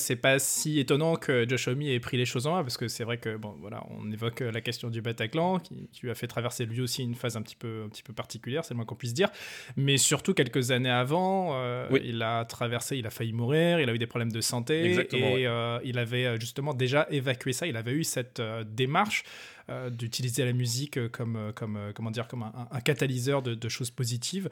C'est 0.04 0.16
pas 0.16 0.38
si 0.38 0.78
étonnant 0.78 1.16
que 1.16 1.49
Josh 1.49 1.66
Homme 1.68 1.80
ait 1.80 1.99
pris 1.99 2.18
les 2.18 2.26
choses 2.26 2.46
en 2.46 2.52
main, 2.52 2.62
parce 2.62 2.76
que 2.76 2.88
c'est 2.88 3.04
vrai 3.04 3.16
que, 3.16 3.37
bon, 3.37 3.54
voilà, 3.58 3.82
on 3.99 4.11
évoque 4.12 4.42
euh, 4.42 4.52
la 4.52 4.61
question 4.61 4.90
du 4.90 5.00
Bataclan, 5.00 5.58
qui, 5.61 5.88
qui 5.92 6.02
lui 6.02 6.11
a 6.11 6.14
fait 6.14 6.26
traverser 6.26 6.66
lui 6.66 6.82
aussi 6.82 7.02
une 7.02 7.14
phase 7.14 7.37
un 7.38 7.42
petit 7.42 7.56
peu, 7.56 7.84
un 7.87 7.88
petit 7.88 8.02
peu 8.02 8.12
particulière, 8.12 8.64
c'est 8.66 8.75
le 8.75 8.76
moins 8.76 8.84
qu'on 8.84 8.94
puisse 8.96 9.14
dire. 9.14 9.30
Mais 9.76 9.96
surtout, 9.96 10.34
quelques 10.34 10.73
années 10.73 10.90
avant, 10.90 11.52
euh, 11.54 11.87
Oui. 11.90 12.00
il 12.04 12.23
a 12.23 12.44
traversé, 12.44 12.99
il 12.99 13.06
a 13.06 13.11
failli 13.11 13.32
mourir, 13.32 13.80
il 13.80 13.88
a 13.88 13.94
eu 13.94 13.99
des 13.99 14.06
problèmes 14.06 14.32
de 14.32 14.42
santé, 14.42 14.84
Exactement, 14.84 15.26
et 15.28 15.34
ouais. 15.34 15.46
euh, 15.46 15.78
il 15.84 15.99
avait 15.99 16.38
justement 16.38 16.75
déjà 16.75 17.06
évacué 17.11 17.54
ça, 17.54 17.66
il 17.66 17.76
avait 17.78 17.92
eu 17.92 18.04
cette 18.04 18.42
démarche 18.75 19.25
euh, 19.71 19.90
d'utiliser 19.90 20.44
la 20.44 20.52
musique 20.52 20.97
euh, 20.99 21.09
comme, 21.09 21.37
euh, 21.37 21.52
comme, 21.52 21.78
comment 21.94 22.11
dire, 22.11 22.28
comme 22.28 22.42
un, 22.42 22.52
un 22.71 22.80
catalyseur 22.80 23.42
de, 23.42 23.54
de 23.54 23.68
choses 23.68 23.90
positives, 23.90 24.49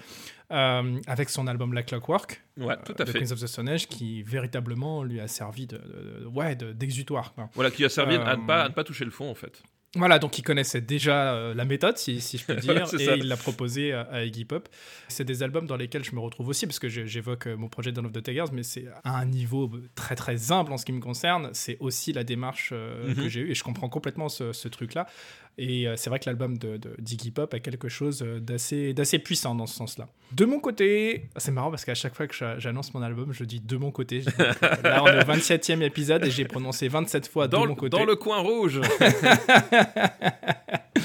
euh, 0.50 1.00
avec 1.06 1.28
son 1.30 1.46
album 1.46 1.70
Black 1.70 1.86
Clockwork, 1.86 2.42
Ouais, 2.58 2.76
tout 2.84 2.94
à 2.98 3.04
de 3.04 3.10
fait. 3.10 3.18
Queens 3.20 3.32
of 3.32 3.40
the 3.40 3.46
Stone 3.46 3.68
Age, 3.68 3.88
qui 3.88 4.22
véritablement 4.22 5.02
lui 5.04 5.20
a 5.20 5.28
servi 5.28 5.66
de, 5.66 5.80
ouais, 6.32 6.54
de- 6.56 6.72
d'exutoire. 6.72 7.34
Voilà, 7.54 7.70
qui 7.70 7.84
a 7.84 7.88
servi 7.88 8.16
à, 8.16 8.36
ne 8.36 8.46
pas, 8.46 8.64
à 8.64 8.68
ne 8.68 8.74
pas 8.74 8.84
toucher 8.84 9.04
le 9.04 9.10
fond, 9.10 9.30
en 9.30 9.34
fait. 9.34 9.62
Voilà, 9.94 10.18
donc 10.18 10.38
il 10.38 10.42
connaissait 10.42 10.80
déjà 10.80 11.34
euh, 11.34 11.52
la 11.54 11.66
méthode, 11.66 11.98
si, 11.98 12.22
si 12.22 12.38
je 12.38 12.46
peux 12.46 12.54
dire, 12.60 12.82
et 12.94 13.04
ça. 13.04 13.14
il 13.14 13.28
l'a 13.28 13.36
proposé 13.36 13.92
à, 13.92 14.00
à 14.02 14.22
Iggy 14.24 14.46
Pop. 14.46 14.66
C'est 15.08 15.24
des 15.24 15.42
albums 15.42 15.66
dans 15.66 15.76
lesquels 15.76 16.02
je 16.02 16.14
me 16.14 16.20
retrouve 16.20 16.48
aussi, 16.48 16.66
parce 16.66 16.78
que 16.78 16.88
j'évoque 16.88 17.46
euh, 17.46 17.56
mon 17.58 17.68
projet 17.68 17.92
Dawn 17.92 18.06
of 18.06 18.12
the 18.12 18.22
Tigers, 18.22 18.46
mais 18.54 18.62
c'est 18.62 18.86
à 19.04 19.18
un 19.18 19.26
niveau 19.26 19.70
très 19.94 20.14
très 20.14 20.50
humble 20.50 20.72
en 20.72 20.78
ce 20.78 20.86
qui 20.86 20.92
me 20.92 21.00
concerne. 21.00 21.50
C'est 21.52 21.76
aussi 21.80 22.14
la 22.14 22.24
démarche 22.24 22.70
euh, 22.72 23.08
Mhm. 23.08 23.14
que 23.16 23.28
j'ai 23.28 23.40
eue, 23.40 23.50
et 23.50 23.54
je 23.54 23.62
comprends 23.62 23.90
complètement 23.90 24.30
ce, 24.30 24.52
ce 24.54 24.66
truc-là. 24.68 25.06
Et 25.58 25.86
euh, 25.86 25.96
c'est 25.96 26.08
vrai 26.08 26.18
que 26.18 26.24
l'album 26.26 26.56
de, 26.56 26.78
de 26.78 26.94
d'Iggy 26.98 27.30
Pop 27.30 27.52
a 27.52 27.58
quelque 27.60 27.88
chose 27.88 28.22
euh, 28.22 28.40
d'assez, 28.40 28.94
d'assez 28.94 29.18
puissant 29.18 29.54
dans 29.54 29.66
ce 29.66 29.74
sens-là. 29.76 30.08
De 30.32 30.44
mon 30.46 30.60
côté, 30.60 31.28
c'est 31.36 31.50
marrant 31.52 31.68
parce 31.70 31.84
qu'à 31.84 31.94
chaque 31.94 32.14
fois 32.16 32.26
que 32.26 32.34
j'a- 32.34 32.58
j'annonce 32.58 32.94
mon 32.94 33.02
album, 33.02 33.32
je 33.32 33.44
dis 33.44 33.60
de 33.60 33.76
mon 33.76 33.90
côté. 33.90 34.22
Euh, 34.40 34.82
là, 34.82 35.02
on 35.04 35.06
est 35.08 35.18
au 35.22 35.26
27e 35.32 35.82
épisode 35.82 36.24
et 36.24 36.30
j'ai 36.30 36.44
prononcé 36.46 36.88
27 36.88 37.28
fois 37.28 37.48
Dans, 37.48 37.58
de 37.60 37.64
le- 37.64 37.68
mon 37.70 37.74
côté. 37.74 37.96
dans 37.98 38.04
le 38.04 38.16
coin 38.16 38.38
rouge 38.40 38.80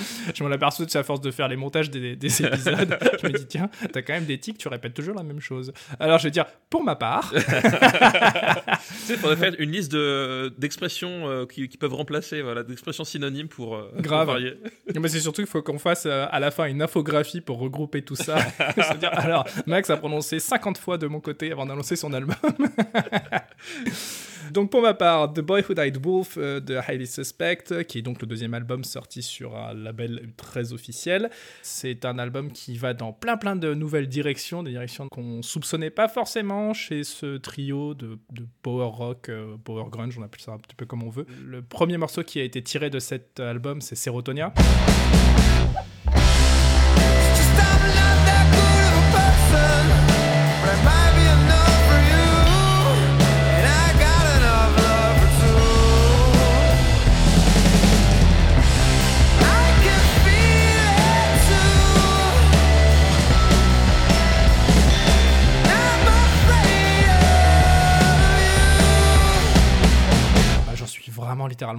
Je 0.36 0.44
m'en 0.44 0.52
aperçois 0.52 0.88
sais, 0.88 0.98
à 1.00 1.04
force 1.04 1.22
de 1.22 1.32
faire 1.32 1.48
les 1.48 1.56
montages 1.56 1.90
des, 1.90 2.16
des 2.16 2.42
épisodes. 2.46 2.98
je 3.22 3.28
me 3.28 3.32
dis, 3.38 3.46
tiens, 3.48 3.70
t'as 3.92 4.02
quand 4.02 4.14
même 4.14 4.26
des 4.26 4.38
tics, 4.40 4.58
tu 4.58 4.68
répètes 4.68 4.94
toujours 4.94 5.16
la 5.16 5.24
même 5.24 5.40
chose. 5.40 5.72
Alors, 6.00 6.18
je 6.20 6.26
vais 6.26 6.32
dire, 6.32 6.46
pour 6.70 6.84
ma 6.84 6.96
part, 6.96 7.34
Tu 7.38 9.14
sais, 9.14 9.18
faudrait 9.18 9.36
faire 9.38 9.54
une 9.60 9.72
liste 9.72 9.92
de- 9.92 10.54
d'expressions 10.58 11.28
euh, 11.30 11.46
qui, 11.46 11.68
qui 11.70 11.78
peuvent 11.78 11.94
remplacer, 11.94 12.42
voilà, 12.42 12.64
d'expressions 12.64 13.04
synonymes 13.04 13.48
pour, 13.48 13.76
euh, 13.76 13.90
Grave. 14.00 14.28
varier. 14.28 14.54
mais 15.00 15.08
c'est 15.08 15.20
surtout 15.20 15.42
qu'il 15.42 15.50
faut 15.50 15.62
qu'on 15.62 15.80
fasse 15.80 16.06
euh, 16.06 16.26
à 16.30 16.40
la 16.40 16.52
fin 16.52 16.66
une 16.66 16.82
infographie 16.82 17.42
pour 17.42 17.60
regrouper 17.60 18.02
tout 18.02 18.16
ça. 18.16 18.38
C'est-à-dire, 18.76 19.12
alors, 19.14 19.46
Max 19.66 19.90
a 19.90 19.98
prononcé 19.98 20.40
50 20.40 20.78
fois 20.78 20.98
de 20.98 21.08
mon 21.08 21.20
côté 21.20 21.52
avant 21.52 21.66
d'annoncer 21.66 21.96
son 21.96 22.12
album. 22.14 22.36
Donc, 24.52 24.72
pour 24.72 24.82
ma 24.82 24.94
part, 24.94 25.34
The 25.34 25.42
Boy 25.42 25.64
Who 25.68 25.74
Died 25.74 25.98
Wolf 25.98 26.38
euh, 26.38 26.60
de 26.60 26.76
Highly 26.76 27.08
Suspect, 27.08 27.86
qui 27.88 28.00
est 28.00 28.02
donc 28.02 28.22
le 28.22 28.28
deuxième 28.28 28.54
album 28.54 28.84
sorti 28.84 29.22
sur 29.22 29.56
un 29.56 29.74
label 29.74 30.30
très 30.38 30.74
officiel. 30.74 31.30
C'est 31.62 32.06
un 32.06 32.20
album 32.20 32.52
qui 32.52 32.78
va 32.78 32.94
dans 32.94 33.14
plein 33.14 33.38
plein 33.38 33.56
de 33.56 33.74
nouvelles 33.74 34.08
directions, 34.08 34.64
des 34.64 34.72
directions 34.72 35.08
qu'on 35.10 35.42
soupçonnait 35.42 35.90
pas 35.90 36.08
forcément 36.08 36.74
chez 36.74 37.04
ce 37.04 37.38
trio 37.38 37.94
de, 37.94 38.18
power 38.62 38.90
rock, 38.92 39.30
euh, 39.30 39.58
power 39.64 39.86
grunge, 39.90 40.18
on 40.18 40.24
appelle 40.24 40.42
ça 40.42 40.52
un 40.52 40.58
petit 40.58 40.76
peu 40.76 40.86
comme 40.86 41.04
on 41.04 41.10
veut. 41.10 41.26
Le 41.46 41.62
premier 41.62 41.98
morceau 41.98 42.24
qui 42.24 42.40
a 42.40 42.44
été 42.44 42.62
tiré 42.62 42.90
de 42.90 43.00
cet 43.00 43.40
album, 43.40 43.82
c'est 43.82 43.96
Serotonia. 43.96 44.54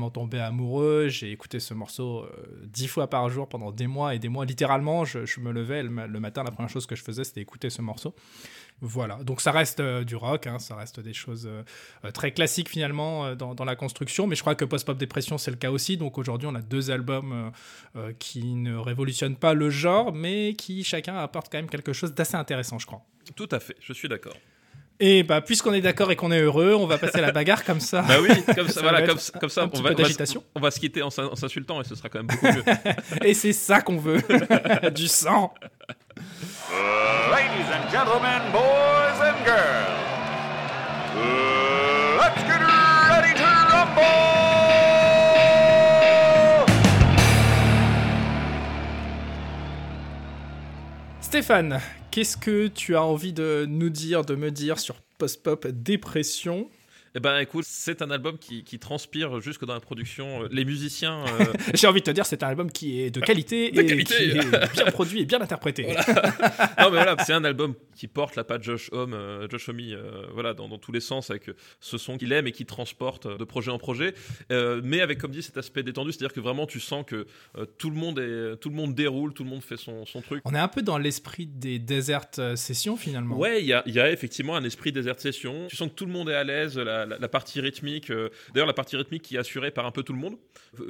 Littéralement 0.08 0.10
tombé 0.10 0.40
amoureux. 0.40 1.08
J'ai 1.08 1.30
écouté 1.30 1.60
ce 1.60 1.74
morceau 1.74 2.24
euh, 2.24 2.66
dix 2.66 2.88
fois 2.88 3.08
par 3.08 3.28
jour 3.28 3.48
pendant 3.48 3.72
des 3.72 3.86
mois 3.86 4.14
et 4.14 4.18
des 4.18 4.28
mois. 4.28 4.44
Littéralement, 4.44 5.04
je, 5.04 5.40
me 5.40 5.52
levais 5.52 5.82
le, 5.82 5.90
ma- 5.90 6.06
le 6.06 6.20
matin, 6.20 6.42
la 6.42 6.50
première 6.50 6.70
chose 6.70 6.86
que 6.86 6.96
je 6.96 7.02
faisais, 7.02 7.24
c'était 7.24 7.40
écouter 7.40 7.70
ce 7.70 7.82
morceau. 7.82 8.14
Voilà, 8.80 9.16
donc 9.24 9.40
ça 9.40 9.50
reste 9.50 9.80
euh, 9.80 10.04
du 10.04 10.14
rock, 10.14 10.46
hein, 10.46 10.60
ça 10.60 10.76
reste 10.76 11.00
des 11.00 11.12
choses 11.12 11.48
euh, 11.50 12.10
très 12.12 12.30
classiques 12.30 12.68
finalement 12.68 13.34
dans, 13.34 13.56
dans 13.56 13.64
la 13.64 13.74
construction, 13.74 14.28
mais 14.28 14.36
je 14.36 14.40
crois 14.42 14.54
que 14.54 14.64
Post 14.64 14.86
Pop 14.86 14.96
Dépression 14.96 15.36
c'est 15.36 15.50
le 15.50 15.56
cas 15.56 15.72
aussi, 15.72 15.96
donc 15.96 16.16
aujourd'hui 16.16 16.46
on 16.46 16.54
a 16.54 16.62
deux 16.62 16.92
albums 16.92 17.50
qui 18.20 18.54
ne 18.54 18.76
révolutionnent 18.76 19.34
pas 19.36 19.52
le 19.52 19.68
genre, 19.68 20.12
mais 20.12 20.54
qui 20.54 20.84
chacun 20.84 21.16
apporte 21.16 21.50
quand 21.50 21.58
même 21.58 21.68
quelque 21.68 21.92
chose 21.92 22.14
d'assez 22.14 22.36
intéressant 22.36 22.78
je 22.78 22.86
crois. 22.86 23.02
Tout 23.34 23.48
à 23.50 23.58
fait, 23.58 23.76
je 23.80 23.92
suis 23.92 24.08
d'accord. 24.08 24.36
Et 25.00 25.22
bah 25.22 25.40
puisqu'on 25.40 25.72
est 25.74 25.80
d'accord 25.80 26.10
et 26.10 26.16
qu'on 26.16 26.32
est 26.32 26.40
heureux, 26.40 26.74
on 26.74 26.86
va 26.86 26.98
passer 26.98 27.18
à 27.18 27.20
la 27.20 27.30
bagarre 27.30 27.64
comme 27.64 27.78
ça. 27.78 28.02
Bah 28.02 28.16
oui, 28.20 28.28
comme 28.54 28.66
ça, 28.66 28.74
Ça 28.74 28.82
voilà, 28.82 29.02
comme, 29.02 29.18
ça, 29.18 29.62
un 29.62 29.64
on 29.66 29.68
petit 29.68 29.80
va, 29.82 29.90
peu 29.90 29.94
on 29.94 29.96
va 29.96 29.96
se- 29.96 30.02
d'agitation. 30.02 30.42
on 30.56 30.60
va 30.60 30.70
se 30.72 30.80
quitter 30.80 31.02
en 31.02 31.10
s'in- 31.10 31.26
en 31.26 31.36
s'insultant 31.36 31.80
et 31.80 31.84
ce 31.84 31.94
sera 31.94 32.08
quand 32.08 32.18
même 32.18 32.26
beaucoup 32.26 32.46
mieux. 32.46 32.64
Et 33.24 33.34
c'est 33.34 33.52
ça 33.52 33.80
qu'on 33.80 33.98
veut, 33.98 34.20
du 34.94 35.06
sang. 35.06 35.54
Ladies 37.30 37.70
and 37.72 37.90
gentlemen, 37.92 38.42
boys 38.52 39.20
and 39.22 39.44
girls, 39.44 39.94
let's 42.18 42.42
get 42.42 42.60
ready 42.60 43.34
to 43.34 43.44
rumble! 43.44 44.37
Stéphane, 51.38 51.78
qu'est-ce 52.10 52.36
que 52.36 52.66
tu 52.66 52.96
as 52.96 53.02
envie 53.04 53.32
de 53.32 53.64
nous 53.68 53.90
dire, 53.90 54.24
de 54.24 54.34
me 54.34 54.50
dire 54.50 54.80
sur 54.80 54.96
Post-Pop 55.18 55.68
Dépression? 55.68 56.68
Eh 57.14 57.20
ben 57.20 57.38
écoute, 57.38 57.64
c'est 57.66 58.02
un 58.02 58.10
album 58.10 58.38
qui, 58.38 58.64
qui 58.64 58.78
transpire 58.78 59.40
jusque 59.40 59.64
dans 59.64 59.74
la 59.74 59.80
production. 59.80 60.42
Euh, 60.44 60.48
Les 60.50 60.64
musiciens, 60.64 61.24
euh, 61.26 61.44
J'ai 61.74 61.86
envie 61.86 62.00
de 62.00 62.04
te 62.06 62.10
dire, 62.10 62.26
c'est 62.26 62.42
un 62.42 62.48
album 62.48 62.70
qui 62.70 63.00
est 63.00 63.10
de 63.10 63.20
qualité 63.20 63.70
De 63.72 63.82
et 63.82 63.86
qualité. 63.86 64.14
qui 64.14 64.38
est 64.38 64.72
bien 64.74 64.84
produit 64.92 65.20
et 65.20 65.24
bien 65.26 65.40
interprété. 65.40 65.86
non 66.78 66.90
mais 66.90 67.02
voilà, 67.02 67.16
c'est 67.24 67.32
un 67.32 67.44
album 67.44 67.74
qui 67.96 68.06
porte 68.08 68.36
la 68.36 68.44
patte 68.44 68.62
Josh 68.62 68.88
Homme, 68.92 69.14
euh, 69.14 69.48
Josh 69.48 69.68
Homme, 69.68 69.80
euh, 69.80 70.26
voilà, 70.34 70.54
dans, 70.54 70.68
dans 70.68 70.78
tous 70.78 70.92
les 70.92 71.00
sens 71.00 71.30
avec 71.30 71.50
ce 71.80 71.98
son 71.98 72.16
qu'il 72.16 72.32
aime 72.32 72.46
et 72.46 72.52
qui 72.52 72.66
transporte 72.66 73.26
de 73.26 73.44
projet 73.44 73.70
en 73.70 73.78
projet, 73.78 74.14
Euh, 74.52 74.80
mais 74.84 75.00
avec 75.00 75.18
comme 75.18 75.30
dit 75.32 75.42
cet 75.42 75.56
aspect 75.56 75.82
détendu, 75.82 76.12
c'est-à-dire 76.12 76.32
que 76.32 76.40
vraiment 76.40 76.66
tu 76.66 76.80
sens 76.80 77.04
que 77.06 77.26
tout 77.78 77.90
le 77.90 77.96
monde 77.96 78.18
est, 78.18 78.56
tout 78.60 78.68
le 78.70 78.74
monde 78.76 78.94
déroule, 78.94 79.32
tout 79.34 79.44
le 79.44 79.50
monde 79.50 79.62
fait 79.62 79.76
son, 79.76 80.04
son 80.06 80.20
truc. 80.20 80.42
On 80.44 80.54
est 80.54 80.58
un 80.58 80.68
peu 80.68 80.82
dans 80.82 80.98
l'esprit 80.98 81.46
des 81.46 81.78
Desert 81.78 82.26
Sessions 82.54 82.96
finalement. 82.96 83.36
Ouais, 83.36 83.60
il 83.60 83.66
y 83.66 83.72
a, 83.72 83.82
il 83.86 83.94
y 83.94 84.00
a 84.00 84.10
effectivement 84.10 84.56
un 84.56 84.64
esprit 84.64 84.92
desert 84.92 85.18
session. 85.20 85.66
Tu 85.68 85.76
sens 85.76 85.88
que 85.88 85.94
tout 85.94 86.06
le 86.06 86.12
monde 86.12 86.28
est 86.28 86.34
à 86.34 86.44
l'aise. 86.44 86.78
La, 86.78 86.97
la- 87.06 87.18
la 87.18 87.28
partie 87.28 87.60
rythmique, 87.60 88.10
euh, 88.10 88.30
d'ailleurs 88.52 88.66
la 88.66 88.72
partie 88.74 88.96
rythmique 88.96 89.22
qui 89.22 89.36
est 89.36 89.38
assurée 89.38 89.70
par 89.70 89.86
un 89.86 89.90
peu 89.90 90.02
tout 90.02 90.12
le 90.12 90.18
monde. 90.18 90.36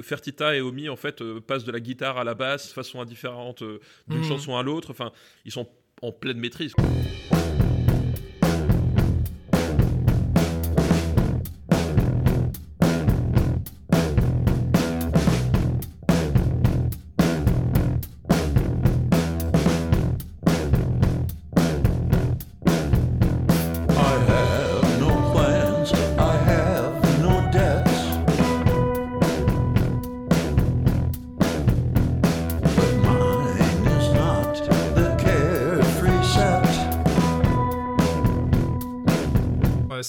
Fertita 0.01 0.55
et 0.55 0.61
Omi 0.61 0.89
en 0.89 0.95
fait 0.95 1.21
euh, 1.21 1.39
passent 1.39 1.63
de 1.63 1.71
la 1.71 1.79
guitare 1.79 2.17
à 2.17 2.23
la 2.23 2.33
basse 2.35 2.67
de 2.69 2.73
façon 2.73 3.01
indifférente 3.01 3.61
euh, 3.61 3.79
d'une 4.07 4.19
Mhm. 4.19 4.23
chanson 4.25 4.57
à 4.57 4.63
l'autre. 4.63 4.91
Enfin, 4.91 5.11
ils 5.45 5.51
sont 5.51 5.67
en 6.01 6.11
pleine 6.11 6.37
maîtrise. 6.39 6.73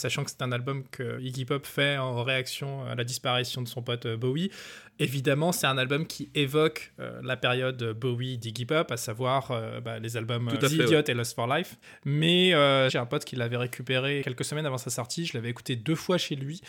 Sachant 0.01 0.25
que 0.25 0.31
c'est 0.31 0.43
un 0.43 0.53
album 0.53 0.85
que 0.91 1.21
Iggy 1.21 1.45
Pop 1.45 1.67
fait 1.67 1.99
en 1.99 2.23
réaction 2.25 2.85
à 2.87 2.95
la 2.95 3.05
disparition 3.05 3.63
de 3.63 3.69
son 3.69 3.83
pote 3.83 4.07
euh, 4.07 4.17
Bowie. 4.17 4.51
Évidemment, 4.99 5.53
c'est 5.53 5.67
un 5.67 5.79
album 5.79 6.07
qui 6.07 6.31
évoque 6.35 6.93
euh, 7.01 7.21
la 7.23 7.37
période 7.37 7.83
Bowie 7.99 8.37
d'Iggy 8.37 8.67
Pop, 8.67 8.91
à 8.91 8.97
savoir 8.97 9.51
euh, 9.51 9.81
bah, 9.81 9.99
les 9.99 10.17
albums 10.17 10.51
The 10.61 10.71
Idiot 10.71 11.03
et 11.07 11.15
Lost 11.15 11.35
for 11.35 11.47
Life. 11.47 11.77
Mais 12.05 12.51
j'ai 12.91 12.99
un 12.99 13.07
pote 13.07 13.25
qui 13.25 13.37
l'avait 13.37 13.57
récupéré 13.57 14.23
quelques 14.25 14.45
semaines 14.45 14.67
avant 14.67 14.79
sa 14.79 14.91
sortie. 14.91 15.25
Je 15.27 15.35
l'avais 15.35 15.51
écouté 15.51 15.77
deux 15.77 15.95
fois 15.95 16.19
chez 16.19 16.37
lui. 16.37 16.61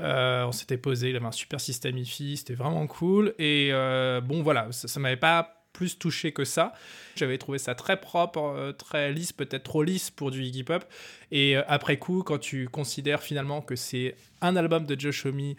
Euh, 0.00 0.44
on 0.44 0.52
s'était 0.52 0.76
posé, 0.76 1.10
il 1.10 1.16
avait 1.16 1.26
un 1.26 1.32
super 1.32 1.60
système 1.60 1.96
hi 1.96 2.36
c'était 2.36 2.54
vraiment 2.54 2.86
cool. 2.86 3.34
Et 3.38 3.68
euh, 3.72 4.20
bon, 4.20 4.42
voilà, 4.42 4.70
ça, 4.72 4.88
ça 4.88 5.00
m'avait 5.00 5.16
pas 5.16 5.63
plus 5.74 5.98
touché 5.98 6.32
que 6.32 6.44
ça. 6.44 6.72
J'avais 7.16 7.36
trouvé 7.36 7.58
ça 7.58 7.74
très 7.74 8.00
propre, 8.00 8.40
euh, 8.40 8.72
très 8.72 9.12
lisse, 9.12 9.32
peut-être 9.34 9.64
trop 9.64 9.82
lisse 9.82 10.10
pour 10.10 10.30
du 10.30 10.42
Iggy 10.42 10.64
Pop. 10.64 10.84
Et 11.30 11.58
euh, 11.58 11.62
après 11.68 11.98
coup, 11.98 12.22
quand 12.22 12.38
tu 12.38 12.68
considères 12.70 13.22
finalement 13.22 13.60
que 13.60 13.76
c'est 13.76 14.16
un 14.40 14.56
album 14.56 14.86
de 14.86 14.98
Josh 14.98 15.26
Homme 15.26 15.54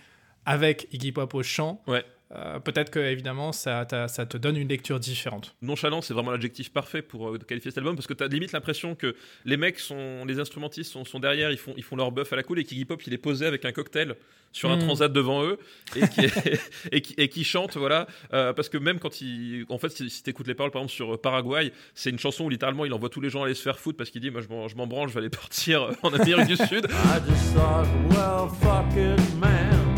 avec 0.48 0.88
Iggy 0.92 1.12
Pop 1.12 1.36
au 1.36 1.44
chant, 1.44 1.84
Ouais. 1.86 2.04
Euh, 2.32 2.60
peut-être 2.60 2.90
que 2.90 3.00
évidemment 3.00 3.52
ça, 3.52 3.86
te 3.86 4.38
donne 4.38 4.58
une 4.58 4.68
lecture 4.68 5.00
différente. 5.00 5.56
Nonchalant, 5.62 6.02
c'est 6.02 6.14
vraiment 6.14 6.32
l'adjectif 6.32 6.72
parfait 6.74 7.02
pour 7.02 7.30
euh, 7.30 7.38
qualifier 7.38 7.70
cet 7.72 7.78
album 7.78 7.96
parce 7.96 8.08
que 8.08 8.14
t'as 8.14 8.28
limite 8.28 8.52
l'impression 8.52 8.96
que 8.96 9.16
les 9.46 9.58
mecs 9.58 9.80
sont, 9.80 10.26
les 10.26 10.40
instrumentistes 10.40 10.92
sont, 10.92 11.06
sont 11.06 11.20
derrière, 11.20 11.52
ils 11.52 11.58
font, 11.58 11.74
ils 11.78 11.84
font 11.84 11.96
leur 11.96 12.12
buff 12.12 12.34
à 12.34 12.36
la 12.36 12.44
cool 12.44 12.60
et 12.60 12.64
qu'Iggy 12.64 12.86
Pop 12.86 13.02
il 13.06 13.14
est 13.14 13.20
posé 13.20 13.46
avec 13.46 13.64
un 13.66 13.72
cocktail 13.72 14.16
sur 14.52 14.72
un 14.72 14.78
Mm. 14.78 14.86
transat 14.86 15.12
devant 15.14 15.44
eux 15.44 15.60
et 15.96 16.08
qui, 16.08 16.22
et 16.92 17.02
qui, 17.02 17.14
et 17.18 17.30
qui 17.30 17.44
chante, 17.44 17.78
voilà. 17.78 18.08
euh, 18.34 18.54
parce 18.54 18.70
que 18.70 18.78
même 18.78 19.00
quand 19.00 19.22
il, 19.22 19.66
en 19.70 19.78
fait, 19.78 19.90
si, 19.90 20.10
si 20.10 20.24
t'écoutes 20.24 20.48
les 20.48 20.56
paroles 20.56 20.72
par 20.72 20.82
exemple 20.82 20.96
sur 20.96 21.14
euh, 21.14 21.18
Paraguay, 21.18 21.72
c'est 21.94 22.10
une 22.10 22.20
chanson 22.20 22.46
où 22.46 22.50
littéralement 22.50 22.86
il 22.86 22.94
envoie 22.94 23.10
tous 23.10 23.22
les 23.22 23.30
gens 23.30 23.44
aller 23.44 23.54
se 23.54 23.62
faire 23.62 23.78
foutre 23.78 23.98
parce 23.98 24.10
qu'il 24.10 24.22
dit, 24.22 24.32
moi 24.32 24.42
je 24.42 24.48
m'en, 24.48 24.68
je 24.68 24.76
m'en 24.78 24.88
branle, 24.88 25.10
je 25.10 25.14
vais 25.14 25.20
aller 25.20 25.30
partir 25.30 25.92
en 26.04 26.14
Amérique 26.14 26.48
du 26.48 26.56
Sud. 26.58 26.88
I 26.90 27.20
just 27.30 27.54
thought, 27.54 27.86
well, 28.10 28.50
fuck 28.62 28.92
it, 28.96 29.20
man. 29.40 29.96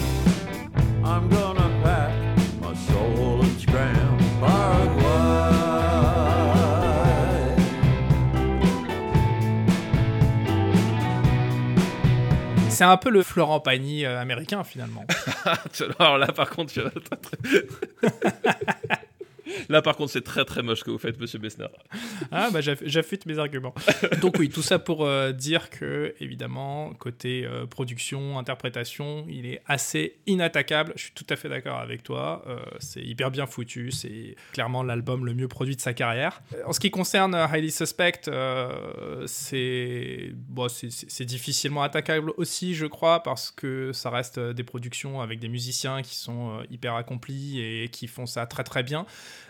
I'm 1.05 1.29
gonna 1.29 1.57
C'est 12.77 12.84
un 12.84 12.98
peu 12.98 13.10
le 13.10 13.24
Florent 13.24 13.60
Pagny 13.60 14.05
euh, 14.05 14.22
américain 14.22 14.63
finalement. 14.63 15.03
Alors 15.98 16.19
là, 16.19 16.27
par 16.27 16.51
contre, 16.51 16.72
tu 16.72 16.79
Là, 19.70 19.82
par 19.82 19.96
contre, 19.96 20.12
c'est 20.12 20.24
très 20.24 20.46
très 20.46 20.62
moche 20.64 20.84
que 20.84 20.92
vous 20.92 20.98
faites, 20.98 21.20
monsieur 21.20 21.40
Bessner. 21.40 21.68
Ah 22.32 22.50
bah 22.52 22.62
j'aff- 22.62 22.84
j'affûte 22.86 23.26
mes 23.26 23.40
arguments. 23.40 23.74
Donc 24.22 24.36
oui, 24.40 24.50
tout 24.50 24.62
ça 24.62 24.80
pour 24.80 25.06
euh, 25.06 25.32
dire 25.32 25.70
que 25.70 26.14
évidemment 26.20 26.94
côté 26.94 27.46
euh, 27.46 27.66
production, 27.66 28.38
interprétation, 28.40 29.26
il 29.30 29.46
est 29.46 29.62
assez 29.68 30.18
inattaquable. 30.28 30.94
Je 30.96 31.04
suis 31.04 31.12
tout 31.14 31.26
à 31.30 31.36
fait 31.36 31.50
d'accord 31.50 31.78
avec 31.80 32.04
toi. 32.04 32.44
Euh, 32.48 32.58
c'est 32.80 33.02
hyper 33.02 33.32
bien 33.32 33.46
foutu. 33.46 33.92
C'est 33.92 34.36
clairement 34.54 34.84
l'album 34.84 35.26
le 35.26 35.34
mieux 35.34 35.48
produit 35.48 35.76
de 35.76 35.82
sa 35.82 35.94
carrière. 35.94 36.42
En 36.66 36.74
ce 36.74 36.80
qui 36.80 36.92
concerne 36.92 37.36
Highly 37.36 37.72
Suspect, 37.72 38.22
c'est 39.26 40.32
bon, 40.34 40.68
c'est- 40.70 41.24
difficilement 41.28 41.84
attaquable 41.84 42.32
aussi, 42.38 42.74
je 42.74 42.86
crois, 42.86 43.22
parce 43.24 43.52
que 43.52 43.92
ça 43.92 44.10
reste 44.10 44.40
des 44.40 44.64
productions 44.64 45.20
avec 45.22 45.40
des 45.40 45.50
musiciens 45.50 46.02
qui 46.02 46.16
sont 46.16 46.62
hyper 46.72 46.96
accomplis 46.96 47.60
et 47.60 47.90
qui 47.90 48.08
font 48.08 48.26
ça 48.26 48.46
très 48.46 48.64
très 48.64 48.84
bien. 48.84 49.06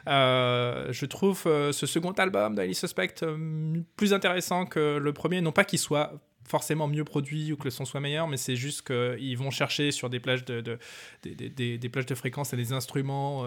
Euh, 0.07 0.87
je 0.91 1.05
trouve 1.05 1.43
euh, 1.45 1.71
ce 1.71 1.85
second 1.85 2.11
album 2.11 2.55
d'Highly 2.55 2.75
Suspect 2.75 3.15
euh, 3.23 3.81
plus 3.95 4.13
intéressant 4.13 4.65
que 4.65 4.97
le 4.97 5.13
premier. 5.13 5.41
Non 5.41 5.51
pas 5.51 5.65
qu'il 5.65 5.79
soit 5.79 6.13
forcément 6.47 6.87
mieux 6.87 7.03
produit 7.03 7.51
ou 7.51 7.57
que 7.57 7.65
le 7.65 7.71
son 7.71 7.83
soit 7.83 7.99
meilleur, 7.99 8.25
mais 8.29 8.37
c'est 8.37 8.55
juste 8.55 8.87
qu'ils 8.87 9.37
vont 9.37 9.51
chercher 9.51 9.91
sur 9.91 10.09
des 10.09 10.21
plages 10.21 10.45
de, 10.45 10.61
de- 10.61 10.79
des, 11.25 11.89
plages 11.89 12.05
de 12.05 12.15
fréquences 12.15 12.53
et 12.53 12.55
des 12.55 12.71
instruments 12.71 13.45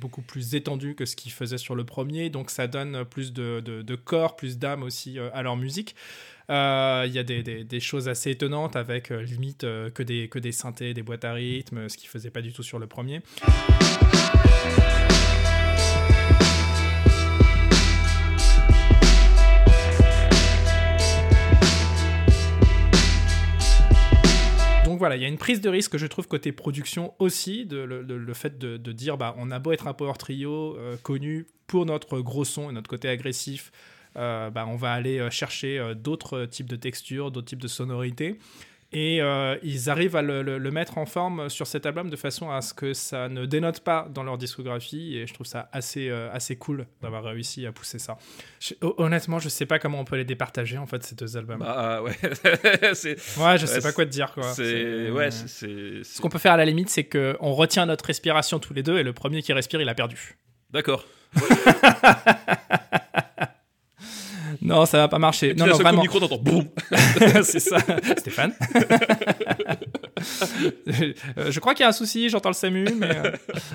beaucoup 0.00 0.22
plus 0.22 0.54
étendus 0.54 0.94
que 0.94 1.04
ce 1.04 1.16
qu'ils 1.16 1.32
faisaient 1.32 1.58
sur 1.58 1.74
le 1.74 1.84
premier. 1.84 2.30
Donc 2.30 2.48
ça 2.48 2.66
donne 2.66 3.04
plus 3.04 3.34
de, 3.34 3.94
corps, 3.94 4.36
plus 4.36 4.56
d'âme 4.56 4.82
aussi 4.82 5.18
à 5.18 5.42
leur 5.42 5.58
musique. 5.58 5.94
Il 6.48 6.54
y 7.12 7.18
a 7.18 7.22
des, 7.22 7.80
choses 7.80 8.08
assez 8.08 8.30
étonnantes 8.30 8.74
avec 8.74 9.10
limite 9.10 9.60
que, 9.60 10.02
des, 10.02 10.28
que 10.28 10.38
des 10.38 10.52
synthés, 10.52 10.94
des 10.94 11.02
boîtes 11.02 11.26
à 11.26 11.34
rythme, 11.34 11.90
ce 11.90 11.98
qu'ils 11.98 12.08
faisaient 12.08 12.30
pas 12.30 12.40
du 12.40 12.54
tout 12.54 12.62
sur 12.62 12.78
le 12.78 12.86
premier. 12.86 13.20
Il 25.16 25.22
y 25.22 25.24
a 25.24 25.28
une 25.28 25.38
prise 25.38 25.60
de 25.60 25.68
risque, 25.68 25.96
je 25.96 26.06
trouve, 26.06 26.28
côté 26.28 26.52
production 26.52 27.14
aussi, 27.18 27.66
de, 27.66 27.78
le, 27.78 28.34
fait 28.34 28.58
de, 28.58 28.92
dire, 28.92 29.16
bah, 29.16 29.34
on 29.38 29.50
a 29.50 29.58
beau 29.58 29.72
être 29.72 29.86
un 29.86 29.94
power 29.94 30.14
trio 30.18 30.76
euh, 30.76 30.96
connu 31.02 31.46
pour 31.66 31.86
notre 31.86 32.20
gros 32.20 32.44
son 32.44 32.70
et 32.70 32.72
notre 32.72 32.90
côté 32.90 33.08
agressif, 33.08 33.72
euh, 34.16 34.50
bah, 34.50 34.66
on 34.66 34.76
va 34.76 34.92
aller 34.92 35.18
euh, 35.18 35.30
chercher 35.30 35.94
d'autres 35.94 36.46
types 36.46 36.68
de 36.68 36.76
textures, 36.76 37.30
d'autres 37.30 37.46
types 37.46 37.62
de 37.62 37.68
sonorités. 37.68 38.38
Et 38.92 39.22
euh, 39.22 39.56
ils 39.62 39.88
arrivent 39.88 40.16
à 40.16 40.22
le, 40.22 40.42
le- 40.42 40.58
le 40.58 40.70
mettre 40.72 40.98
en 40.98 41.06
forme 41.06 41.48
sur 41.48 41.68
cet 41.68 41.86
album 41.86 42.10
de 42.10 42.16
façon 42.16 42.50
à 42.50 42.60
ce 42.60 42.74
que 42.74 42.92
ça 42.92 43.28
ne 43.28 43.46
dénote 43.46 43.80
pas 43.80 44.08
dans 44.12 44.24
leur 44.24 44.36
discographie. 44.36 45.16
Et 45.16 45.28
je 45.28 45.32
trouve 45.34 45.46
ça 45.46 45.68
assez, 45.72 46.08
euh, 46.08 46.28
assez 46.32 46.56
cool 46.56 46.86
d'avoir 47.00 47.22
réussi 47.22 47.66
à 47.66 47.72
pousser 47.72 48.00
ça. 48.00 48.18
Je- 48.58 48.74
honnêtement, 48.80 49.38
je 49.38 49.48
sais 49.48 49.64
pas 49.64 49.78
comment 49.78 50.00
on 50.00 50.04
peut 50.04 50.16
les 50.16 50.24
départager, 50.24 50.76
en 50.76 50.86
fait, 50.86 51.04
ces 51.04 51.14
deux 51.14 51.36
albums. 51.36 51.60
Bah 51.60 52.02
ouais, 52.02 52.16
c'est. 52.94 53.16
ouais, 53.38 53.58
je 53.58 53.66
sais 53.66 53.76
ouais, 53.76 53.80
pas 53.80 53.92
quoi 53.92 54.06
te 54.06 54.10
dire, 54.10 54.32
quoi. 54.32 54.42
C'est. 54.54 55.08
Ouais, 55.10 55.30
c'est- 55.30 55.46
c'est. 55.46 56.02
Ce 56.02 56.20
qu'on 56.20 56.28
peut 56.28 56.38
faire 56.38 56.52
à 56.54 56.56
la 56.56 56.64
limite, 56.64 56.88
c'est 56.88 57.04
qu'on 57.04 57.52
retient 57.52 57.86
notre 57.86 58.06
respiration 58.06 58.58
tous 58.58 58.74
les 58.74 58.82
deux 58.82 58.98
et 58.98 59.04
le 59.04 59.12
premier 59.12 59.40
qui 59.42 59.52
respire, 59.52 59.80
il 59.80 59.88
a 59.88 59.94
perdu. 59.94 60.36
D'accord. 60.70 61.04
Non, 64.62 64.84
ça 64.86 64.98
va 64.98 65.08
pas 65.08 65.18
marcher. 65.18 65.54
Non, 65.54 65.66
non, 65.66 65.74
vraiment. 65.74 66.02
le 66.02 66.02
micro, 66.02 66.20
t'entends 66.20 66.36
boum. 66.38 66.64
c'est 67.42 67.60
ça. 67.60 67.78
Stéphane 68.18 68.52
Euh, 71.38 71.50
Je 71.50 71.60
crois 71.60 71.74
qu'il 71.74 71.82
y 71.82 71.86
a 71.86 71.88
un 71.88 71.92
souci, 71.92 72.28
j'entends 72.28 72.50
le 72.50 72.54
SAMU, 72.54 72.84
mais 72.96 73.16
euh, 73.16 73.32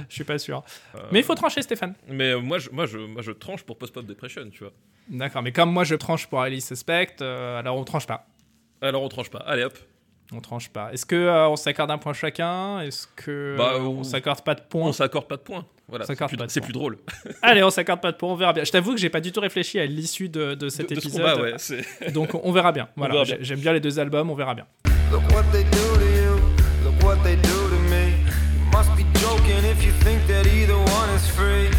je 0.10 0.14
suis 0.14 0.24
pas 0.24 0.38
sûr. 0.38 0.64
Mais 1.12 1.20
il 1.20 1.24
faut 1.26 1.36
trancher, 1.36 1.62
Stéphane. 1.62 1.96
Mais 2.08 2.32
euh, 2.32 2.40
moi, 2.40 2.60
je, 2.60 2.70
moi, 2.70 2.86
je, 2.86 2.98
moi, 2.98 3.22
je 3.22 3.32
tranche 3.32 3.64
pour 3.64 3.78
Post-Pop 3.78 4.06
Depression, 4.06 4.50
tu 4.52 4.60
vois. 4.64 4.74
D'accord, 5.10 5.42
mais 5.44 5.52
comme 5.52 5.72
moi 5.72 5.84
je 5.84 5.94
tranche 5.96 6.26
pour 6.28 6.42
Alice 6.42 6.66
Suspect, 6.68 7.18
euh, 7.22 7.60
alors 7.60 7.78
on 7.78 7.84
tranche 7.84 8.08
pas. 8.08 8.26
Alors 8.82 9.04
on 9.04 9.10
tranche 9.10 9.30
pas. 9.30 9.40
Allez 9.40 9.64
hop. 9.64 9.78
On 10.34 10.42
tranche 10.42 10.70
pas. 10.70 10.92
Est-ce 10.92 11.06
que 11.06 11.16
euh, 11.16 11.48
on 11.50 11.56
s'accorde 11.56 11.92
un 11.92 12.00
point 12.00 12.14
chacun? 12.14 12.80
Est-ce 12.82 13.06
que 13.16 13.56
Bah, 13.56 13.74
euh, 13.76 13.80
on- 13.82 14.00
on 14.00 14.04
s'accorde 14.04 14.42
pas 14.42 14.56
de 14.56 14.62
points? 14.62 14.88
On 14.90 14.94
s'accorde 14.94 15.28
pas 15.28 15.38
de 15.38 15.42
points. 15.42 15.66
Voilà, 15.88 16.06
c'est 16.48 16.62
plus, 16.62 16.74
drôle. 16.74 16.98
Allez, 17.42 17.62
on 17.64 17.70
s'accorde 17.70 18.02
pas 18.02 18.12
de 18.12 18.18
points, 18.18 18.30
on 18.30 18.36
verra 18.36 18.54
bien. 18.54 18.64
Je 18.64 18.72
t'avoue 18.72 18.94
que 18.94 19.00
j'ai 19.00 19.10
pas 19.10 19.22
du 19.22 19.32
tout 19.32 19.40
réfléchi 19.40 19.80
à 19.80 19.86
l'issue 19.86 20.30
de, 20.30 20.56
de 20.56 20.70
cet 20.70 20.90
De- 20.90 20.96
de 20.96 21.00
ce 21.00 21.08
épisode. 21.08 21.22
combat, 21.22 21.42
ouais, 21.42 21.54
c'est- 21.58 22.12
Donc 22.14 22.30
on 22.34 22.52
verra 22.52 22.72
bien. 22.72 22.88
Voilà, 22.96 23.24
j'aime 23.42 23.60
bien 23.60 23.74
les 23.74 23.80
deux 23.80 24.00
albums, 24.00 24.30
on 24.30 24.36
verra 24.36 24.56
bien. 24.56 24.66
Look 25.12 25.22
what 25.32 25.44
they 25.52 25.64
do 25.66 25.70
to 25.72 26.06
you, 26.06 26.36
look 26.84 27.04
what 27.04 27.18
they 27.24 27.36
do 27.36 27.70
to 27.70 27.80
me. 27.90 28.14
You 28.58 28.66
must 28.72 28.90
be 28.98 29.04
joking 29.20 29.64
if 29.70 29.84
you 29.86 29.92
think 30.04 30.26
that 30.28 30.48
either 30.48 30.76
one 30.76 31.10
is 31.16 31.28
free. 31.30 31.70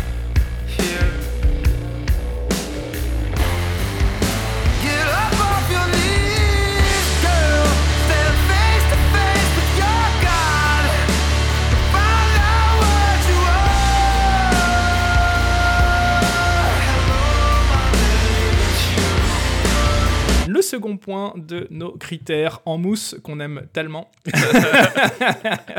Second 20.67 20.97
point 20.97 21.35
de 21.37 21.67
nos 21.71 21.93
critères 21.93 22.61
en 22.65 22.79
mousse 22.79 23.17
qu'on 23.23 23.41
aime 23.41 23.67
tellement. 23.73 24.11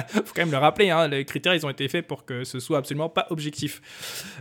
Faut 0.07 0.33
quand 0.35 0.41
même 0.41 0.51
le 0.51 0.57
rappeler, 0.57 0.89
hein, 0.89 1.07
les 1.07 1.25
critères 1.25 1.53
ils 1.53 1.65
ont 1.65 1.69
été 1.69 1.87
faits 1.87 2.07
pour 2.07 2.25
que 2.25 2.43
ce 2.43 2.59
soit 2.59 2.77
absolument 2.77 3.09
pas 3.09 3.27
objectif. 3.29 3.81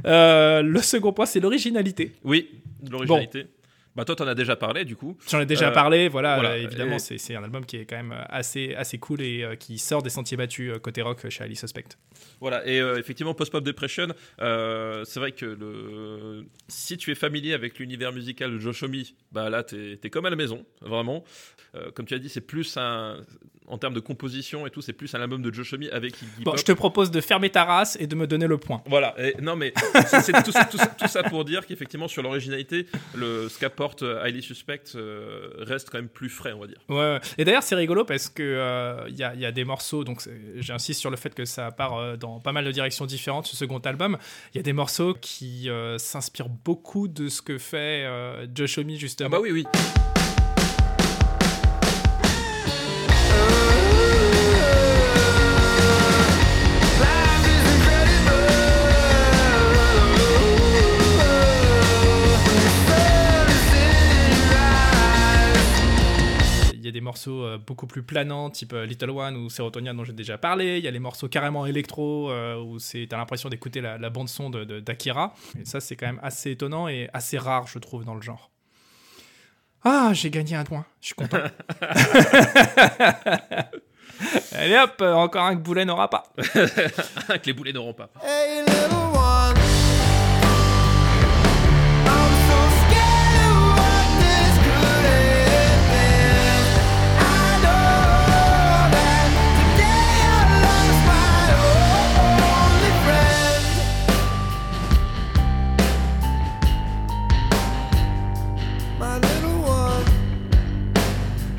Euh, 0.06 0.62
le 0.62 0.80
second 0.80 1.12
point 1.12 1.26
c'est 1.26 1.40
l'originalité. 1.40 2.12
Oui, 2.24 2.50
l'originalité. 2.88 3.46
Bah 3.96 4.04
toi, 4.04 4.14
t'en 4.14 4.26
as 4.26 4.34
déjà 4.34 4.56
parlé, 4.56 4.84
du 4.84 4.94
coup. 4.94 5.16
J'en 5.28 5.40
ai 5.40 5.46
déjà 5.46 5.68
Euh, 5.68 5.72
parlé, 5.72 6.08
voilà, 6.08 6.34
voilà, 6.34 6.50
euh, 6.50 6.62
évidemment 6.62 6.96
et- 6.96 7.18
c'est 7.18 7.34
un 7.34 7.42
album 7.42 7.64
qui 7.64 7.78
est 7.78 7.86
quand 7.86 7.96
même 7.96 8.14
assez, 8.28 8.74
assez 8.74 8.98
cool 8.98 9.22
et 9.22 9.42
euh, 9.42 9.56
qui 9.56 9.78
sort 9.78 10.02
des 10.02 10.10
sentiers 10.10 10.36
battus 10.36 10.70
euh, 10.74 10.78
côté 10.78 11.00
rock 11.02 11.26
chez 11.30 11.42
Ali 11.44 11.56
Suspect. 11.56 11.84
Voilà, 12.40 12.66
et 12.66 12.78
euh, 12.80 12.98
effectivement, 12.98 13.32
Post-Pop 13.34 13.64
Depression, 13.64 14.08
euh, 14.42 15.02
c'est 15.04 15.18
vrai 15.18 15.32
que 15.32 15.46
le... 15.46 16.44
si 16.68 16.96
tu 16.98 17.10
es 17.10 17.14
familier 17.14 17.54
avec 17.54 17.78
l'univers 17.78 18.12
musical 18.12 18.52
de 18.52 18.58
Josh 18.58 18.82
Homme, 18.82 18.92
bah 19.32 19.48
là, 19.50 19.62
t'es 19.62 19.98
es 20.02 20.10
comme 20.10 20.26
à 20.26 20.30
la 20.30 20.36
maison, 20.36 20.64
vraiment. 20.82 21.24
Euh, 21.74 21.90
comme 21.90 22.06
tu 22.06 22.14
as 22.14 22.18
dit, 22.18 22.28
c'est 22.28 22.40
plus 22.40 22.76
un. 22.76 23.16
En 23.68 23.78
termes 23.78 23.94
de 23.94 24.00
composition 24.00 24.64
et 24.64 24.70
tout, 24.70 24.80
c'est 24.80 24.92
plus 24.92 25.12
un 25.16 25.20
album 25.20 25.42
de 25.42 25.52
Josh 25.52 25.72
Homme 25.72 25.82
avec 25.90 26.12
Iggy 26.22 26.44
Bon, 26.44 26.52
Pop. 26.52 26.58
je 26.60 26.64
te 26.64 26.70
propose 26.70 27.10
de 27.10 27.20
fermer 27.20 27.50
ta 27.50 27.64
race 27.64 27.96
et 28.00 28.06
de 28.06 28.14
me 28.14 28.28
donner 28.28 28.46
le 28.46 28.58
point. 28.58 28.80
Voilà, 28.86 29.12
et- 29.18 29.34
non 29.42 29.56
mais 29.56 29.72
c'est 30.06 30.40
tout, 30.44 30.52
ça- 30.52 30.64
tout 30.66 30.76
ça- 30.78 30.86
tout 30.86 31.08
ça 31.08 31.24
pour 31.24 31.44
dire 31.44 31.66
qu'effectivement 31.66 32.06
sur 32.06 32.22
l'originalité, 32.22 32.86
le 33.16 33.48
ce 33.48 33.58
euh, 34.02 34.22
Highly 34.22 34.42
Suspect 34.42 34.82
euh, 34.94 35.48
reste 35.58 35.90
quand 35.90 35.98
même 35.98 36.08
plus 36.08 36.28
frais, 36.28 36.52
on 36.52 36.60
va 36.60 36.66
dire. 36.66 36.78
Ouais. 36.88 37.18
Et 37.38 37.44
d'ailleurs, 37.44 37.62
c'est 37.62 37.74
rigolo 37.74 38.04
parce 38.04 38.28
que 38.28 38.42
euh, 38.42 39.04
il 39.08 39.16
y, 39.16 39.24
a, 39.24 39.34
il 39.34 39.40
y 39.40 39.46
a 39.46 39.52
des 39.52 39.64
morceaux, 39.64 40.04
donc 40.04 40.22
j'insiste 40.56 41.00
sur 41.00 41.10
le 41.10 41.16
fait 41.16 41.34
que 41.34 41.44
ça 41.44 41.70
part 41.70 42.18
dans 42.18 42.40
pas 42.40 42.52
mal 42.52 42.64
de 42.64 42.72
directions 42.72 43.06
différentes, 43.06 43.46
ce 43.46 43.56
second 43.56 43.78
album. 43.78 44.18
Il 44.54 44.58
y 44.58 44.60
a 44.60 44.62
des 44.62 44.72
morceaux 44.72 45.14
qui 45.14 45.68
s'inspirent 45.98 46.48
beaucoup 46.48 47.08
de 47.08 47.28
ce 47.28 47.42
que 47.42 47.58
fait 47.58 48.06
Josh 48.54 48.78
Homme, 48.78 48.90
justement. 48.90 49.28
Ah 49.32 49.36
bah 49.36 49.40
oui, 49.40 49.52
oui. 49.52 49.66
Morceaux 67.06 67.42
euh, 67.44 67.56
beaucoup 67.56 67.86
plus 67.86 68.02
planants, 68.02 68.50
type 68.50 68.74
euh, 68.74 68.84
Little 68.84 69.10
One 69.10 69.36
ou 69.36 69.48
Serotonia 69.48 69.94
dont 69.94 70.04
j'ai 70.04 70.12
déjà 70.12 70.36
parlé. 70.36 70.76
Il 70.76 70.84
y 70.84 70.88
a 70.88 70.90
les 70.90 70.98
morceaux 70.98 71.28
carrément 71.28 71.64
électro 71.64 72.30
euh, 72.30 72.60
où 72.60 72.78
c'est 72.78 73.06
t'as 73.08 73.16
l'impression 73.16 73.48
d'écouter 73.48 73.80
la, 73.80 73.96
la 73.96 74.10
bande 74.10 74.28
son 74.28 74.50
de, 74.50 74.64
de- 74.64 74.80
d'Akira. 74.80 75.32
Et 75.58 75.64
ça, 75.64 75.80
c'est 75.80 75.96
quand 75.96 76.06
même 76.06 76.20
assez 76.22 76.50
étonnant 76.50 76.88
et 76.88 77.08
assez 77.14 77.38
rare, 77.38 77.66
je 77.66 77.78
trouve, 77.78 78.04
dans 78.04 78.14
le 78.14 78.20
genre. 78.22 78.50
Ah, 79.84 80.10
j'ai 80.12 80.30
gagné 80.30 80.56
un 80.56 80.64
point. 80.64 80.84
Je 81.00 81.06
suis 81.06 81.14
content. 81.14 81.38
Allez 84.52 84.76
hop, 84.78 85.00
encore 85.02 85.44
un 85.44 85.54
que 85.56 85.60
Boulet 85.60 85.84
n'aura 85.84 86.08
pas. 86.10 86.24
que 86.36 87.46
les 87.46 87.52
boulets 87.52 87.72
n'auront 87.72 87.92
pas. 87.94 88.08
Hey, 88.24 88.64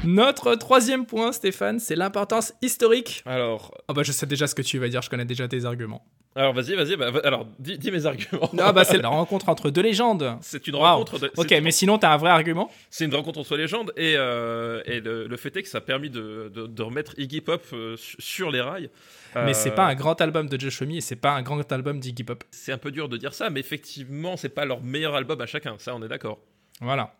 Notre 0.09 0.55
troisième 0.55 1.05
point, 1.05 1.33
Stéphane, 1.33 1.79
c'est 1.81 1.97
l'importance 1.97 2.53
historique. 2.61 3.21
Alors, 3.25 3.73
Ah 3.89 3.93
bah 3.93 4.03
je 4.03 4.13
sais 4.13 4.25
déjà 4.25 4.47
ce 4.47 4.55
que 4.55 4.61
tu 4.61 4.79
vas 4.79 4.87
dire, 4.87 5.01
je 5.01 5.09
connais 5.09 5.25
déjà 5.25 5.49
tes 5.49 5.65
arguments. 5.65 6.05
alors 6.33 6.53
vas-y, 6.53 6.75
vas-y. 6.75 6.95
bah, 6.95 7.11
alors, 7.25 7.45
dis, 7.59 7.77
dis 7.77 7.91
mes 7.91 8.05
arguments. 8.05 8.49
Ah 8.57 8.71
bah 8.71 8.85
c'est 8.85 8.97
la 9.01 9.09
rencontre 9.09 9.49
entre 9.49 9.69
deux 9.69 9.81
légendes. 9.81 10.37
C'est 10.41 10.65
une 10.67 10.75
Waouh. 10.75 10.99
rencontre. 10.99 11.19
de- 11.19 11.31
Ok, 11.35 11.53
mais 11.61 11.71
sinon 11.71 11.97
t'as 11.97 12.13
un 12.13 12.17
vrai 12.17 12.29
argument? 12.29 12.71
C'est 12.89 13.03
une 13.03 13.13
rencontre 13.13 13.39
entre 13.39 13.57
légendes 13.57 13.91
et, 13.97 14.13
euh, 14.15 14.81
et 14.85 15.01
le, 15.01 15.27
le 15.27 15.37
fait 15.37 15.53
est 15.57 15.63
que 15.63 15.67
ça 15.69 15.79
a 15.79 15.81
permis 15.81 16.09
de, 16.09 16.49
de- 16.55 16.67
de 16.67 16.81
remettre 16.83 17.13
Iggy 17.19 17.41
Pop 17.41 17.61
euh, 17.73 17.97
su- 17.97 18.15
sur 18.19 18.49
les 18.49 18.61
rails. 18.61 18.89
Mais 19.35 19.49
Euh, 19.51 19.53
c'est 19.53 19.71
pas 19.75 19.87
un 19.87 19.95
grand 19.95 20.21
album 20.21 20.47
de 20.47 20.57
Josh 20.57 20.81
et 20.83 21.01
c'est 21.01 21.17
pas 21.17 21.31
un 21.31 21.41
grand 21.41 21.69
album 21.73 21.99
d'Iggy 21.99 22.23
Pop. 22.23 22.45
C'est 22.49 22.71
un 22.71 22.77
peu 22.77 22.91
dur 22.91 23.09
de 23.09 23.17
dire 23.17 23.33
ça, 23.33 23.49
mais 23.49 23.59
effectivement, 23.59 24.37
c'est 24.37 24.47
pas 24.55 24.63
leur 24.63 24.81
meilleur 24.81 25.15
album 25.15 25.41
à 25.41 25.47
chacun. 25.47 25.75
Ça, 25.79 25.93
on 25.95 26.01
est 26.01 26.07
d'accord. 26.07 26.39
Voilà. 26.79 27.13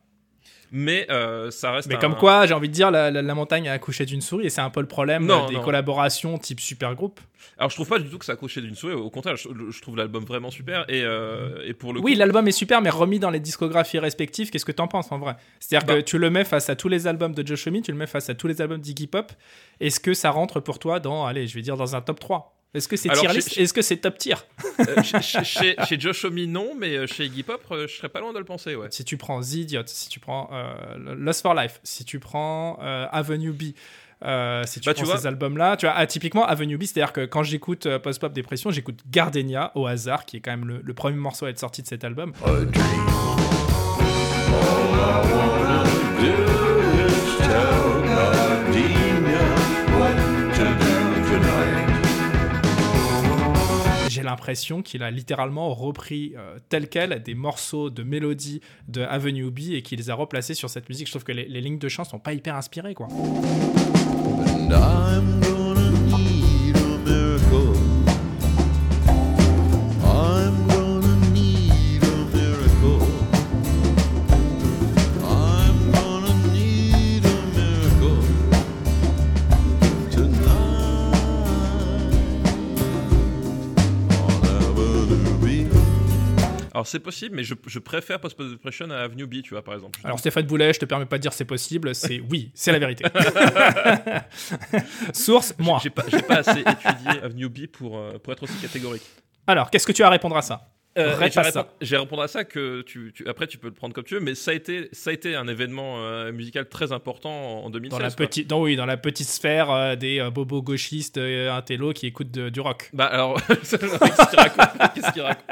Mais 0.72 1.08
euh, 1.10 1.50
ça 1.50 1.72
reste. 1.72 1.88
Mais 1.88 1.96
un- 1.96 2.00
comme 2.00 2.16
quoi, 2.16 2.46
j'ai 2.46 2.54
envie 2.54 2.68
de 2.68 2.74
dire, 2.74 2.92
la, 2.92 3.10
la- 3.10 3.22
la 3.22 3.36
montagne 3.36 3.70
a 3.70 3.74
accouché 3.74 4.06
d'une 4.06 4.20
souris 4.20 4.48
et 4.48 4.50
c'est 4.50 4.60
un 4.60 4.70
peu 4.70 4.82
le 4.82 4.88
problème 4.88 5.26
Non, 5.26 5.48
des 5.48 5.56
non. 5.56 5.62
collaborations 5.64 6.38
type 6.38 6.60
super 6.60 6.94
groupe. 6.94 7.22
Alors, 7.58 7.70
je 7.70 7.76
trouve 7.76 7.88
pas 7.88 8.00
du 8.00 8.10
tout 8.10 8.18
que 8.18 8.26
ça 8.26 8.34
a 8.34 8.36
couché 8.36 8.60
d'une 8.62 8.76
souris. 8.76 8.94
Au 8.94 9.10
contraire, 9.10 9.38
je, 9.38 9.48
je 9.72 9.82
trouve 9.82 9.96
l'album 9.96 10.26
vraiment 10.26 10.52
super. 10.52 10.84
Et, 10.90 11.04
euh, 11.04 11.64
et 11.66 11.74
pour 11.74 11.94
le 11.94 12.02
Oui, 12.02 12.14
coup, 12.14 12.20
l'album 12.20 12.48
est 12.50 12.52
super, 12.52 12.82
mais 12.82 12.90
remis 12.90 13.18
dans 13.20 13.30
les 13.30 13.40
discographies 13.40 13.98
respectives, 14.00 14.50
qu'est-ce 14.50 14.66
que 14.66 14.74
t'en 14.74 14.88
penses 14.90 15.10
en 15.12 15.20
vrai? 15.20 15.36
C'est-à-dire 15.62 15.88
Bah. 15.88 15.96
que 15.96 16.02
tu 16.02 16.18
le 16.18 16.30
mets 16.30 16.44
face 16.44 16.70
à 16.70 16.76
tous 16.76 16.90
les 16.90 17.08
albums 17.08 17.34
de 17.34 17.48
Josh 17.48 17.66
Homme, 17.68 17.82
tu 17.82 17.92
le 17.92 17.98
mets 17.98 18.06
face 18.06 18.30
à 18.30 18.36
tous 18.36 18.48
les 18.48 18.62
albums 18.62 18.82
d'Iggy 18.82 19.08
Pop. 19.08 19.32
Est-ce 19.80 20.02
que 20.02 20.14
ça 20.14 20.32
rentre 20.32 20.60
pour 20.60 20.80
toi 20.80 21.00
dans, 21.00 21.26
allez, 21.26 21.48
je 21.48 21.56
vais 21.56 21.62
dire 21.62 21.78
dans 21.78 21.96
un 21.96 22.02
top 22.02 22.20
3 22.20 22.57
Est-ce 22.74 22.88
que 22.88 22.96
c'est 22.98 23.10
tier 23.10 23.30
list 23.30 23.58
Est-ce 23.58 23.74
que 23.74 23.82
c'est 23.82 23.98
top 23.98 24.18
tier 24.18 24.36
euh, 24.80 25.02
chez, 25.02 25.44
chez, 25.44 26.00
Josh 26.00 26.26
non, 26.26 26.74
mais 26.78 26.96
euh, 26.98 27.08
chez 27.08 27.26
Iggy 27.26 27.44
Pop, 27.44 27.62
euh, 27.72 27.88
je 27.88 27.96
serais 27.96 28.10
pas 28.10 28.20
loin 28.20 28.34
de 28.34 28.40
le 28.40 28.46
penser, 28.46 28.76
ouais. 28.76 28.88
Si 28.92 29.04
tu 29.06 29.18
prends 29.18 29.42
The 29.42 29.54
Idiot, 29.54 29.84
si 29.88 30.10
tu 30.10 30.20
prends 30.20 30.50
euh, 30.54 31.16
Lost 31.18 31.42
for 31.42 31.54
Life, 31.56 31.80
si 31.84 32.04
tu 32.06 32.20
prends 32.20 32.78
euh, 32.82 33.08
Avenue 33.12 33.52
B, 33.54 33.64
euh, 34.26 34.64
si 34.66 34.80
tu 34.82 34.86
Bah, 34.88 34.94
prends 34.94 35.02
tu 35.04 35.08
vois- 35.08 35.18
ces 35.18 35.28
albums-là, 35.28 35.78
tu 35.78 35.86
vois, 35.86 35.96
ah, 35.96 36.06
typiquement 36.06 36.46
Avenue 36.46 36.78
B, 36.78 36.84
c'est-à-dire 36.84 37.14
que 37.14 37.26
quand 37.26 37.44
j'écoute 37.44 37.86
euh, 37.86 38.00
Post-Pop 38.00 38.34
Dépression, 38.34 38.70
j'écoute 38.70 39.00
Gardenia 39.10 39.72
au 39.76 39.88
hasard, 39.88 40.26
qui 40.26 40.38
est 40.38 40.42
quand 40.42 40.52
même 40.52 40.68
le, 40.68 40.82
le 40.84 40.94
premier 40.94 41.18
morceau 41.18 41.46
à 41.46 41.50
être 41.50 41.60
sorti 41.60 41.82
de 41.82 41.88
cet 41.88 42.04
album. 42.04 42.34
J'ai 46.20 46.57
l'impression 54.28 54.82
qu'il 54.82 55.04
a 55.04 55.12
littéralement 55.12 55.74
repris 55.74 56.34
euh, 56.38 56.60
tel 56.70 56.90
quel 56.90 57.24
des 57.24 57.34
morceaux 57.34 57.90
de 57.90 58.04
mélodie 58.04 58.62
de 58.88 59.02
Avenue 59.02 59.50
B 59.50 59.72
et 59.72 59.82
qu'il 59.82 59.98
les 59.98 60.10
a 60.10 60.14
replacés 60.14 60.54
sur 60.54 60.70
cette 60.70 60.90
musique. 60.90 61.08
Je 61.08 61.14
trouve 61.14 61.24
que 61.24 61.32
les, 61.32 61.62
lignes 61.62 61.80
de 61.80 61.90
chant 61.90 62.04
sont 62.04 62.20
pas 62.20 62.34
hyper 62.34 62.56
inspirées, 62.56 62.94
quoi. 62.94 63.08
Alors, 86.88 86.92
c'est 86.92 87.00
possible, 87.00 87.36
mais 87.36 87.44
je, 87.44 87.54
je 87.66 87.80
préfère 87.80 88.18
Post 88.22 88.40
Depression 88.40 88.90
à 88.92 89.00
Avenue 89.00 89.26
B, 89.26 89.42
tu 89.42 89.50
vois, 89.50 89.62
par 89.62 89.74
exemple. 89.74 90.00
Alors 90.06 90.20
Stéphane 90.20 90.46
Boulet, 90.46 90.72
je 90.72 90.80
te 90.80 90.86
permets 90.86 91.06
pas 91.06 91.18
de 91.18 91.22
dire 91.22 91.34
c'est 91.34 91.44
possible, 91.44 91.94
c'est 91.94 92.22
oui, 92.32 92.50
c'est 92.54 92.72
la 92.72 92.80
vérité. 92.80 93.04
Source, 95.14 95.54
moi. 95.60 95.80
J'ai 95.84 95.90
pas, 95.90 96.04
pas 96.04 96.38
assez 96.38 96.62
étudié 96.62 97.22
Avenue 97.22 97.50
B 97.50 97.68
pour, 97.68 97.98
euh, 97.98 98.18
pour 98.20 98.32
être 98.32 98.44
aussi 98.44 98.56
catégorique. 98.62 99.04
Alors, 99.48 99.70
qu'est-ce 99.70 99.86
que 99.86 99.92
tu 99.92 100.02
as 100.02 100.08
à 100.08 100.12
répondre 100.12 100.38
à 100.38 100.42
ça? 100.42 100.70
Euh, 100.98 101.12
je 101.82 101.90
vais 101.92 101.98
répondre- 101.98 102.22
à 102.24 102.28
ça 102.28 102.44
que 102.44 102.82
tu, 102.82 103.12
tu- 103.14 103.28
après 103.28 103.46
tu 103.48 103.58
peux 103.58 103.68
le 103.68 103.74
prendre 103.74 103.94
comme 103.94 104.04
tu 104.04 104.16
veux, 104.16 104.20
mais 104.20 104.34
ça 104.36 104.52
a 104.52 104.54
été, 104.54 104.90
ça 104.92 105.12
a 105.12 105.14
été 105.14 105.36
un 105.36 105.48
événement 105.48 105.98
euh, 106.06 106.32
musical 106.32 106.68
très 106.68 106.92
important 106.92 107.30
en, 107.62 107.66
en 107.66 107.70
2016. 107.70 107.98
dans 108.00 108.04
la, 108.04 108.12
petite, 108.12 108.48
dans, 108.48 108.62
oui, 108.62 108.76
dans 108.76 108.86
la 108.86 108.98
petite 108.98 109.28
sphère 109.28 109.70
euh, 109.72 109.96
des 109.96 110.20
euh, 110.20 110.30
bobos 110.32 110.62
gauchistes 110.62 111.18
euh, 111.18 111.52
intello 111.52 111.94
qui 111.94 112.08
écoutent 112.08 112.32
de- 112.32 112.50
du 112.50 112.60
rock. 112.60 112.90
Bah 112.94 113.06
alors, 113.06 113.40
qu'est-ce 113.48 113.78
qu'il 113.78 114.40
raconte, 114.40 114.94
Qu'est-ce 114.96 115.12
qu'il 115.14 115.22
raconte? 115.22 115.46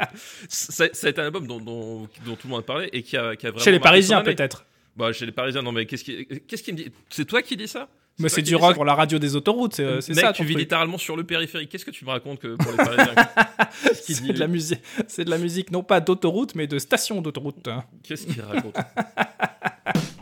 Ça, 0.48 0.86
ça 0.92 1.06
a 1.06 1.10
été 1.10 1.20
un 1.20 1.24
album 1.24 1.46
dont, 1.46 1.60
dont, 1.60 2.08
dont 2.24 2.34
tout 2.36 2.46
le 2.46 2.50
monde 2.50 2.60
a 2.60 2.66
parlé 2.66 2.88
et 2.92 3.02
qui 3.02 3.16
a, 3.16 3.36
qui 3.36 3.46
a 3.46 3.50
vraiment 3.50 3.64
Chez 3.64 3.70
les 3.72 3.80
Parisiens 3.80 4.22
peut-être. 4.22 4.64
Bah 4.96 5.12
chez 5.12 5.26
les 5.26 5.32
Parisiens, 5.32 5.62
non 5.62 5.72
mais 5.72 5.84
qu'est-ce 5.86 6.04
qui, 6.04 6.26
qu'est-ce 6.48 6.62
qui 6.62 6.72
me 6.72 6.78
dit? 6.78 6.90
C'est 7.10 7.26
toi 7.26 7.42
qui 7.42 7.56
dis 7.56 7.68
ça? 7.68 7.86
Mais 8.18 8.28
c'est 8.28 8.42
du 8.42 8.56
rock 8.56 8.74
pour 8.74 8.84
la 8.84 8.94
radio 8.94 9.18
des 9.18 9.36
autoroutes, 9.36 9.74
c'est 9.74 9.84
euh, 9.84 10.00
ça. 10.00 10.32
tu 10.32 10.42
vis 10.42 10.54
truc. 10.54 10.64
littéralement 10.64 10.98
sur 10.98 11.16
le 11.16 11.24
périphérique. 11.24 11.68
Qu'est-ce 11.68 11.84
que 11.84 11.90
tu 11.90 12.04
me 12.04 12.10
racontes 12.10 12.38
que 12.38 12.56
pour 12.56 12.70
les 12.72 12.76
Parisiens 12.78 13.14
C'est 13.94 14.22
dit 14.22 14.32
de 14.32 14.38
la 14.38 14.48
musique, 14.48 14.80
c'est 15.06 15.24
de 15.24 15.30
la 15.30 15.38
musique 15.38 15.70
non 15.70 15.82
pas 15.82 16.00
d'autoroute 16.00 16.54
mais 16.54 16.66
de 16.66 16.78
station 16.78 17.20
d'autoroute. 17.20 17.68
Qu'est-ce 18.02 18.26
qu'il 18.26 18.40
raconte 18.40 18.76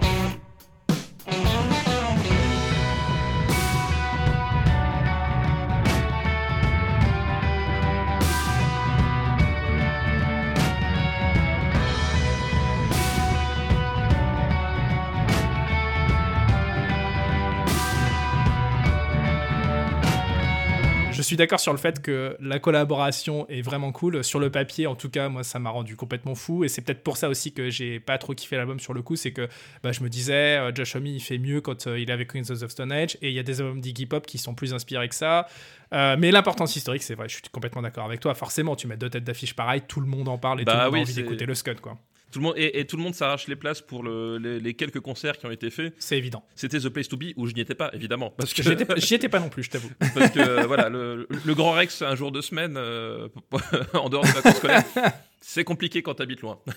suis 21.25 21.37
d'accord 21.37 21.61
sur 21.61 21.73
le 21.73 21.79
fait 21.79 22.01
que 22.01 22.37
la 22.41 22.59
collaboration 22.59 23.47
est 23.49 23.63
vraiment 23.63 23.93
cool. 23.93 24.23
Sur 24.23 24.39
le 24.39 24.51
papier, 24.51 24.87
en 24.87 24.95
tout 24.95 25.11
cas, 25.11 25.29
moi, 25.29 25.43
ça 25.43 25.59
m'a 25.59 25.71
rendu 25.71 25.97
complètement 25.97 26.35
fou. 26.35 26.65
Et 26.65 26.69
c'est 26.69 26.83
peut-être 26.83 27.03
pour 27.03 27.17
ça 27.17 27.29
aussi 27.29 27.53
que 27.53 27.71
j'ai 27.71 28.01
pas 28.01 28.19
trop 28.19 28.35
kiffé 28.35 28.57
l'album 28.57 28.79
sur 28.79 28.95
le 28.95 29.03
coup. 29.03 29.17
C'est 29.17 29.33
que 29.33 29.49
bah, 29.83 29.93
je 29.93 30.03
me 30.03 30.09
disais, 30.09 30.59
euh, 30.59 30.73
Josh 30.75 30.97
Homme, 30.97 31.07
il 31.07 31.21
fait 31.21 31.39
mieux 31.39 31.61
quand 31.61 31.87
euh, 31.87 31.99
il 31.99 32.11
est 32.11 32.13
avec 32.13 32.33
Queens 32.33 32.51
of 32.51 32.61
the 32.61 32.69
Stone 32.69 32.93
Age. 32.93 33.17
Et 33.23 33.29
il 33.29 33.35
y 33.35 33.39
a 33.39 33.43
des 33.43 33.61
albums 33.61 33.81
d'Iggy 33.81 34.07
Pop 34.07 34.27
qui 34.27 34.39
sont 34.39 34.55
plus 34.55 34.75
inspirés 34.75 35.09
que 35.09 35.15
ça. 35.15 35.47
Euh, 35.93 36.17
mais 36.19 36.31
l'importance 36.31 36.77
historique, 36.77 37.03
c'est 37.03 37.15
vrai, 37.15 37.29
je 37.29 37.35
suis 37.35 37.43
complètement 37.53 37.83
d'accord 37.83 38.05
avec 38.05 38.21
toi. 38.21 38.35
Forcément, 38.35 38.77
tu 38.77 38.87
mets 38.87 38.97
deux 38.97 39.11
têtes 39.11 39.25
d'affiche 39.25 39.55
pareilles, 39.55 39.83
tout 39.87 40.01
le 40.01 40.07
monde 40.07 40.29
en 40.29 40.39
parle 40.39 40.61
et 40.61 40.65
Bah 40.65 40.73
tout 40.73 40.79
le 40.79 40.85
monde 40.85 40.93
oui, 40.95 40.99
a 41.01 41.03
envie 41.03 41.15
d'écouter 41.15 41.47
le 41.47 41.55
Scud, 41.55 41.81
quoi. 41.81 41.99
Tout 42.35 42.41
le 42.41 42.45
monde, 42.45 42.55
et, 42.57 42.81
et 42.81 42.85
tout 42.87 42.97
le 42.97 43.03
monde 43.03 43.15
s'arrache 43.15 43.47
les 43.49 43.57
places 43.57 43.81
pour 43.81 44.03
le- 44.03 44.39
les, 44.39 44.61
les 44.61 44.75
quelques 44.75 45.01
concerts 45.01 45.39
qui 45.39 45.47
ont 45.47 45.51
été 45.51 45.71
faits. 45.71 45.95
C'est 45.99 46.19
évident. 46.19 46.45
C'était 46.55 46.79
The 46.79 46.89
Place 46.89 47.09
to 47.09 47.17
Be 47.17 47.27
où 47.37 47.47
je 47.47 47.55
n'y 47.55 47.61
étais 47.61 47.75
pas, 47.75 47.91
évidemment. 47.95 48.31
Parce 48.37 48.53
que, 48.53 48.63
J'y 48.63 48.73
étais, 48.73 49.15
étais 49.15 49.29
pas 49.29 49.41
non 49.41 49.49
plus, 49.49 49.63
je 49.63 49.71
t'avoue. 49.71 49.91
parce 50.15 50.31
que 50.31 50.41
euh, 50.41 50.67
voilà, 50.67 50.89
le, 50.89 51.27
le 51.45 51.55
Grand 51.55 51.73
Rex, 51.73 52.03
un 52.03 52.15
jour 52.17 52.33
de 52.33 52.41
semaine, 52.41 52.75
euh, 52.77 53.29
en 53.95 54.09
dehors 54.09 54.25
des 54.25 54.33
vacances 54.33 54.57
scolaires, 54.57 54.85
c'est 55.47 55.63
compliqué 55.65 56.03
quand 56.03 56.15
t'habites 56.15 56.41
loin. 56.41 56.59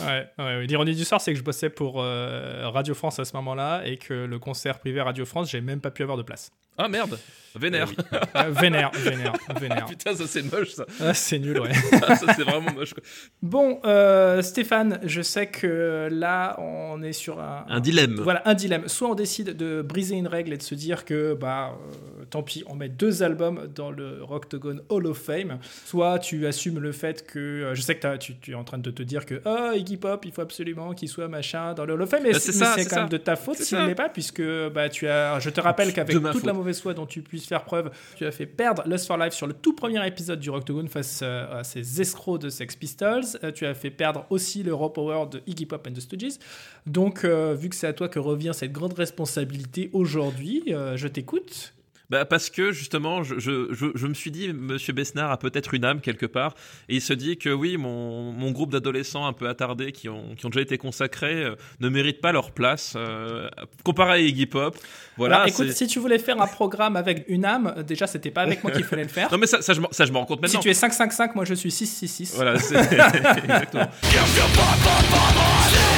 Ouais, 0.00 0.26
ouais, 0.38 0.44
ouais. 0.44 0.66
L'ironie 0.66 0.94
du 0.94 1.04
sort, 1.04 1.20
c'est 1.20 1.32
que 1.32 1.38
je 1.38 1.44
bossais 1.44 1.70
pour 1.70 2.02
euh, 2.02 2.68
Radio 2.68 2.94
France 2.94 3.20
à 3.20 3.24
ce 3.24 3.32
moment-là 3.36 3.82
et 3.84 3.96
que 3.96 4.12
le 4.12 4.38
concert 4.40 4.80
privé 4.80 5.00
Radio 5.00 5.24
France, 5.24 5.50
j'ai 5.52 5.60
même 5.60 5.80
pas 5.80 5.92
pu 5.92 6.02
avoir 6.02 6.18
de 6.18 6.24
place. 6.24 6.50
Ah 6.80 6.88
merde, 6.88 7.18
vénère. 7.56 7.88
Euh, 8.36 8.50
vénère, 8.50 8.92
vénère, 8.92 9.32
vénère. 9.60 9.86
Putain, 9.88 10.14
ça 10.14 10.28
c'est 10.28 10.42
moche 10.42 10.70
ça. 10.70 10.86
Ah, 11.00 11.12
c'est 11.12 11.40
nul, 11.40 11.58
ouais. 11.58 11.70
Ah, 12.06 12.14
ça 12.14 12.32
c'est 12.34 12.44
vraiment 12.44 12.70
moche. 12.72 12.94
quoi. 12.94 13.02
Bon, 13.42 13.80
euh, 13.84 14.42
Stéphane, 14.42 15.00
je 15.02 15.20
sais 15.20 15.48
que 15.48 16.08
là, 16.08 16.54
on 16.60 17.02
est 17.02 17.12
sur 17.12 17.40
un, 17.40 17.64
Un 17.68 17.80
dilemme. 17.80 18.20
Voilà, 18.22 18.42
un 18.44 18.54
dilemme. 18.54 18.86
Soit 18.86 19.08
on 19.10 19.16
décide 19.16 19.56
de 19.56 19.82
briser 19.82 20.14
une 20.14 20.28
règle 20.28 20.52
et 20.52 20.56
de 20.56 20.62
se 20.62 20.76
dire 20.76 21.04
que, 21.04 21.34
bah, 21.34 21.76
euh, 22.20 22.24
tant 22.30 22.44
pis, 22.44 22.62
on 22.68 22.76
met 22.76 22.88
deux 22.88 23.24
albums 23.24 23.66
dans 23.74 23.90
le 23.90 24.22
Rocktogone 24.22 24.80
Hall 24.88 25.06
of 25.08 25.18
Fame. 25.18 25.58
Soit 25.84 26.20
tu 26.20 26.46
assumes 26.46 26.78
le 26.78 26.92
fait 26.92 27.26
que, 27.26 27.38
euh, 27.40 27.74
je 27.74 27.82
sais 27.82 27.97
que 27.98 28.16
tu, 28.16 28.36
tu 28.38 28.52
es 28.52 28.54
en 28.54 28.64
train 28.64 28.78
de 28.78 28.90
te 28.90 29.02
dire 29.02 29.26
que 29.26 29.40
oh, 29.44 29.72
Iggy 29.76 29.96
Pop, 29.96 30.24
il 30.24 30.32
faut 30.32 30.42
absolument 30.42 30.92
qu'il 30.94 31.08
soit 31.08 31.28
machin 31.28 31.74
dans 31.74 31.84
le 31.84 31.94
Hall 31.94 32.02
of 32.02 32.10
Fame, 32.10 32.22
mais 32.22 32.32
Bah, 32.32 32.38
c'est 32.38 32.52
quand 32.84 32.88
ça. 32.90 32.96
même 33.00 33.08
de 33.08 33.16
ta 33.16 33.36
faute 33.36 33.56
s'il 33.58 33.78
ne 33.78 33.86
l'est 33.86 33.94
pas, 33.94 34.08
puisque 34.08 34.42
bah, 34.72 34.88
tu 34.88 35.06
as, 35.08 35.38
je 35.40 35.50
te 35.50 35.60
rappelle 35.60 35.92
qu'avec 35.92 36.16
toute 36.32 36.44
la 36.46 36.52
mauvaise 36.52 36.80
foi 36.80 36.94
dont 36.94 37.06
tu 37.06 37.22
puisses 37.22 37.46
faire 37.46 37.64
preuve, 37.64 37.90
tu 38.16 38.24
as 38.26 38.30
fait 38.32 38.46
perdre 38.46 38.82
Lust 38.86 39.06
for 39.06 39.16
Life 39.16 39.32
sur 39.34 39.46
le 39.46 39.52
tout 39.54 39.74
premier 39.74 40.06
épisode 40.06 40.40
du 40.40 40.50
Rocktogone 40.50 40.88
face 40.88 41.20
euh, 41.22 41.60
à 41.60 41.64
ces 41.64 42.00
escrocs 42.00 42.40
de 42.40 42.48
Sex 42.48 42.76
Pistols. 42.76 43.24
Euh, 43.44 43.52
tu 43.52 43.66
as 43.66 43.74
fait 43.74 43.90
perdre 43.90 44.26
aussi 44.30 44.62
le 44.62 44.74
Raw 44.74 44.90
Power 44.90 45.26
de 45.30 45.42
Iggy 45.46 45.66
Pop 45.66 45.86
and 45.88 45.92
the 45.92 46.00
Stooges. 46.00 46.38
Donc, 46.86 47.24
euh, 47.24 47.54
vu 47.54 47.68
que 47.68 47.76
c'est 47.76 47.86
à 47.86 47.92
toi 47.92 48.08
que 48.08 48.18
revient 48.18 48.52
cette 48.54 48.72
grande 48.72 48.92
responsabilité 48.94 49.90
aujourd'hui, 49.92 50.62
euh, 50.68 50.96
je 50.96 51.08
t'écoute. 51.08 51.74
Bah 52.10 52.24
parce 52.24 52.48
que 52.48 52.72
justement, 52.72 53.22
je, 53.22 53.38
je, 53.38 53.68
je, 53.72 53.86
je 53.94 54.06
me 54.06 54.14
suis 54.14 54.30
dit, 54.30 54.52
Monsieur 54.54 54.94
Besnard 54.94 55.30
a 55.30 55.36
peut-être 55.38 55.74
une 55.74 55.84
âme 55.84 56.00
quelque 56.00 56.24
part, 56.24 56.54
et 56.88 56.94
il 56.96 57.02
se 57.02 57.12
dit 57.12 57.36
que 57.36 57.50
oui, 57.50 57.76
mon, 57.76 58.32
mon 58.32 58.50
groupe 58.50 58.72
d'adolescents 58.72 59.26
un 59.26 59.34
peu 59.34 59.46
attardés 59.46 59.92
qui 59.92 60.08
ont, 60.08 60.34
qui 60.34 60.46
ont 60.46 60.48
déjà 60.48 60.62
été 60.62 60.78
consacrés 60.78 61.44
euh, 61.44 61.54
ne 61.80 61.88
méritent 61.90 62.22
pas 62.22 62.32
leur 62.32 62.52
place. 62.52 62.94
euh, 62.96 63.48
comparé 63.84 64.12
à 64.12 64.18
Iggy 64.18 64.46
Pop, 64.46 64.76
voilà. 65.18 65.36
Alors, 65.36 65.48
écoute, 65.48 65.70
si 65.72 65.86
tu 65.86 65.98
voulais 65.98 66.18
faire 66.18 66.40
un 66.40 66.46
programme 66.46 66.96
avec 66.96 67.24
une 67.28 67.44
âme, 67.44 67.74
déjà, 67.86 68.06
c'était 68.06 68.30
pas 68.30 68.42
avec 68.42 68.62
moi 68.64 68.72
qu'il 68.72 68.84
fallait 68.84 69.02
le 69.02 69.08
faire. 69.08 69.28
Non 69.32 69.36
mais 69.36 69.46
ça, 69.46 69.60
ça, 69.60 69.74
je, 69.74 69.80
m'en- 69.82 69.88
ça, 69.92 70.06
je 70.06 70.12
me 70.12 70.16
rends 70.16 70.24
compte 70.24 70.38
Si 70.38 70.42
maintenant. 70.42 70.60
tu 70.60 70.70
es 70.70 70.74
555, 70.74 71.34
moi 71.34 71.44
je 71.44 71.52
suis 71.54 71.70
666. 71.70 72.36
Voilà, 72.36 72.58
c'est 72.58 72.74
exactement. 73.44 73.88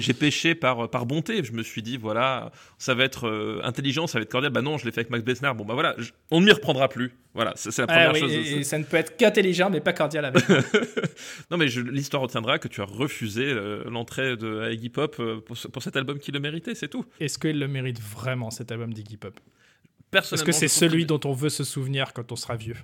J'ai 0.00 0.14
pêché 0.14 0.54
par, 0.54 0.88
par 0.88 1.04
bonté. 1.04 1.44
Je 1.44 1.52
me 1.52 1.62
suis 1.62 1.82
dit, 1.82 1.98
voilà, 1.98 2.52
ça 2.78 2.94
va 2.94 3.04
être 3.04 3.28
euh, 3.28 3.60
intelligent, 3.64 4.06
ça 4.06 4.18
va 4.18 4.22
être 4.22 4.30
cordial. 4.30 4.50
Bah 4.50 4.62
non, 4.62 4.78
je 4.78 4.86
l'ai 4.86 4.92
fait 4.92 5.00
avec 5.00 5.10
Max 5.10 5.22
Besnard. 5.22 5.54
Bon, 5.54 5.64
bah 5.66 5.74
voilà, 5.74 5.94
je- 5.98 6.10
on 6.30 6.40
ne 6.40 6.46
m'y 6.46 6.52
reprendra 6.52 6.88
plus. 6.88 7.12
Voilà, 7.34 7.52
c'est 7.54 7.76
la 7.78 7.84
Ah 7.84 7.86
première 7.86 8.12
oui, 8.14 8.20
chose. 8.20 8.32
et, 8.32 8.58
et 8.60 8.64
ça 8.64 8.78
ne 8.78 8.84
peut 8.84 8.96
être 8.96 9.16
qu'intelligent, 9.18 9.68
mais 9.68 9.80
pas 9.80 9.92
cordial 9.92 10.24
avec. 10.24 10.42
non, 11.50 11.58
mais 11.58 11.66
l'histoire 11.66 12.22
retiendra 12.22 12.58
que 12.58 12.66
tu 12.66 12.80
as 12.80 12.84
refusé 12.86 13.44
euh, 13.44 13.84
l'entrée 13.90 14.36
de 14.38 14.60
à 14.60 14.70
Iggy 14.72 14.88
Pop 14.88 15.16
euh, 15.20 15.40
pour, 15.40 15.56
pour 15.70 15.82
cet 15.82 15.96
album 15.96 16.18
qui 16.18 16.32
le 16.32 16.40
méritait, 16.40 16.74
c'est 16.74 16.88
tout. 16.88 17.04
Est-ce 17.20 17.38
qu'il 17.38 17.58
le 17.58 17.68
mérite 17.68 18.00
vraiment 18.00 18.50
cet 18.50 18.72
album 18.72 18.94
d'Iggy 18.94 19.18
Pop? 19.18 19.34
Est-ce 19.36 20.10
Personnellement. 20.10 20.46
que 20.46 20.52
c'est 20.52 20.68
celui 20.68 21.04
dont 21.04 21.20
on 21.24 21.34
veut 21.34 21.50
se 21.50 21.62
souvenir 21.62 22.14
quand 22.14 22.32
on 22.32 22.36
sera 22.36 22.56
vieux? 22.56 22.76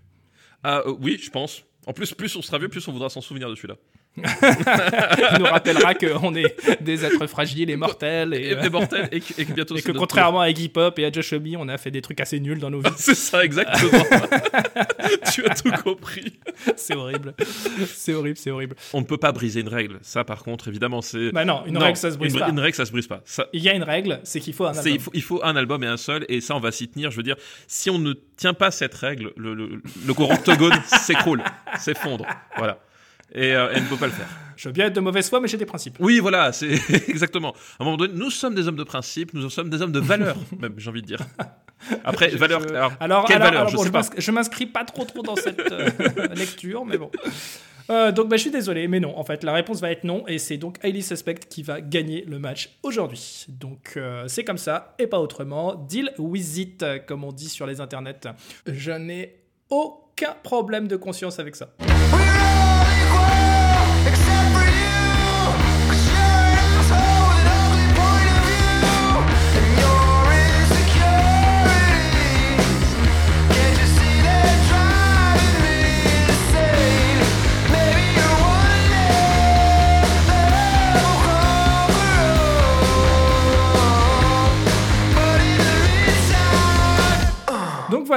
Ah 0.63 0.83
euh, 0.87 0.95
oui, 1.01 1.19
je 1.21 1.31
pense. 1.31 1.65
En 1.87 1.93
plus, 1.95 2.13
plus 2.13 2.37
on 2.37 2.43
sera 2.43 2.59
vieux, 2.59 2.69
plus 2.69 2.87
on 2.89 2.93
voudra 2.93 3.09
s'en 3.09 3.21
souvenir 3.23 3.49
de 3.49 3.55
celui-là. 3.55 3.77
Il 5.33 5.39
nous 5.39 5.45
rappellera 5.45 5.95
qu'on 5.95 6.35
est 6.35 6.57
des 6.83 7.05
êtres 7.05 7.27
fragiles 7.27 7.71
et 7.71 7.77
mortels 7.77 8.35
et, 8.35 8.49
Et, 8.49 8.55
euh, 8.57 8.63
et 9.13 9.21
que- 9.21 9.41
et 9.41 9.45
que 9.45 9.53
bientôt 9.53 9.75
et 9.75 9.79
c'est 9.79 9.85
que 9.87 9.93
notre 9.93 10.01
contrairement 10.01 10.41
à 10.41 10.49
Iggy 10.51 10.69
Pop 10.69 10.99
et 10.99 11.05
à 11.05 11.13
Josh 11.13 11.33
Homme, 11.33 11.45
on 11.59 11.69
a 11.69 11.77
fait 11.79 11.91
des 11.91 12.03
trucs 12.03 12.21
assez 12.21 12.41
nuls 12.41 12.59
dans 12.59 12.71
nos 12.71 12.81
vies. 12.81 12.91
C'est 12.97 13.15
ça, 13.15 13.45
exactement. 13.45 14.03
tu 15.33 15.45
as 15.45 15.55
tout 15.55 15.71
compris. 15.85 16.39
c'est 16.77 16.95
horrible. 16.95 17.35
C'est 17.87 18.15
horrible, 18.15 18.37
c'est 18.39 18.51
horrible. 18.51 18.77
On 18.93 19.01
ne 19.01 19.07
peut 19.07 19.17
pas 19.19 19.33
briser 19.33 19.61
une 19.61 19.69
règle. 19.69 19.99
Ça, 20.03 20.25
par 20.25 20.43
contre, 20.43 20.69
évidemment, 20.69 21.03
c'est. 21.03 21.31
Bah 21.33 21.45
non, 21.45 21.63
une 21.67 21.75
Non, 21.75 21.81
règle, 21.81 21.97
ça 21.97 22.11
se 22.11 22.17
brise 22.19 22.35
une, 22.35 22.41
pas. 22.41 22.49
Une 22.49 22.59
règle, 22.61 22.75
ça 22.77 22.87
se 22.87 22.93
brise 22.93 23.07
pas. 23.07 23.21
Ça, 23.25 23.47
Il 23.53 23.63
y 23.63 23.69
a 23.69 23.75
une 23.75 23.83
règle, 23.83 24.21
c'est 24.25 24.41
qu'il 24.41 24.55
faut 24.55 24.65
un 24.65 24.71
album. 24.77 24.93
il, 24.93 25.01
faut, 25.01 25.11
il 25.15 25.23
faut 25.23 25.45
un 25.45 25.57
album 25.57 25.85
et 25.85 25.87
un 25.87 25.97
seul, 25.97 26.25
et 26.29 26.41
ça, 26.41 26.57
on 26.57 26.61
va 26.61 26.73
s'y 26.73 26.89
tenir. 26.89 27.11
Je 27.11 27.17
veux 27.17 27.23
dire, 27.23 27.37
si 27.67 27.91
on 27.91 27.99
ne 27.99 28.15
tient 28.37 28.55
pas 28.55 28.71
cette 28.71 28.95
règle, 28.95 29.33
le, 29.37 29.55
le, 29.55 29.81
octogone 30.19 30.75
s'écroule, 30.87 31.43
s'effondre. 31.79 32.27
Voilà. 32.57 32.79
Et 33.37 33.55
euh, 33.55 33.69
elle 33.73 33.85
ne 33.85 33.89
peut 33.89 33.97
pas 33.97 34.07
le 34.07 34.13
faire. 34.13 34.27
Je 34.57 34.69
veux 34.69 34.73
bien 34.73 34.87
être 34.87 34.95
de 34.95 35.01
mauvaise 35.01 35.29
foi, 35.29 35.39
mais 35.39 35.49
j'ai 35.49 35.59
des 35.59 35.67
principes. 35.67 35.99
Oui, 36.01 36.19
voilà, 36.19 36.51
c'est 36.51 36.71
exactement. 37.11 37.53
À 37.79 37.83
un 37.83 37.85
moment 37.85 37.99
donné, 37.99 38.15
nous 38.17 38.31
sommes 38.31 38.55
des 38.55 38.67
hommes 38.67 38.77
de 38.77 38.85
principe, 38.85 39.35
nous 39.35 39.51
sommes 39.51 39.69
des 39.69 39.83
hommes 39.83 39.93
de 39.93 40.01
valeur, 40.01 40.35
même, 40.59 40.73
j'ai 40.79 40.89
envie 40.89 41.03
de 41.03 41.07
dire. 41.07 41.19
Après, 42.05 42.29
valeur. 42.29 42.63
Je- 42.67 42.69
Alors, 42.75 42.93
Alors, 42.99 43.25
quelle 43.27 43.37
alors- 43.37 43.47
valeur 43.49 43.61
alors, 43.61 43.71
Je 43.71 43.77
bon, 43.77 43.85
je 43.85 43.91
m'inscris- 43.93 44.21
je 44.23 44.31
m'inscris 44.31 44.65
pas 44.67 44.85
trop 44.85 45.05
trop 45.05 45.21
dans 45.23 45.37
cette 45.37 45.61
euh, 45.71 45.91
lecture, 46.35 46.87
mais 46.87 46.97
bon. 46.97 47.11
Euh, 47.91 48.11
donc 48.13 48.29
bah, 48.31 48.37
je 48.37 48.41
suis 48.43 48.51
désolé, 48.51 48.89
mais 48.89 48.99
non. 48.99 49.17
En 49.19 49.25
fait, 49.25 49.45
la 49.45 49.53
réponse 49.53 49.83
va 49.83 49.91
être 49.91 50.05
non, 50.05 50.27
et 50.27 50.39
c'est 50.39 50.57
donc 50.57 50.79
Hailey 50.83 51.03
Suspect 51.03 51.35
qui 51.51 51.63
va 51.63 51.83
gagner 51.83 52.25
le 52.27 52.39
match 52.39 52.79
aujourd'hui. 52.83 53.45
Donc 53.51 53.93
euh, 53.99 54.25
c'est 54.27 54.43
comme 54.45 54.57
ça, 54.59 54.95
et 54.99 55.07
pas 55.07 55.21
autrement. 55.21 55.75
Deal 55.75 56.13
with 56.17 56.57
it, 56.57 56.85
comme 57.07 57.25
on 57.25 57.33
dit 57.33 57.51
sur 57.51 57.67
les 57.67 57.83
internets. 57.83 58.21
Je 58.67 58.93
n'ai 58.93 59.37
aucun 59.69 60.35
problème 60.43 60.89
de 60.89 60.97
conscience 60.97 61.39
avec 61.39 61.57
ça. 61.57 61.69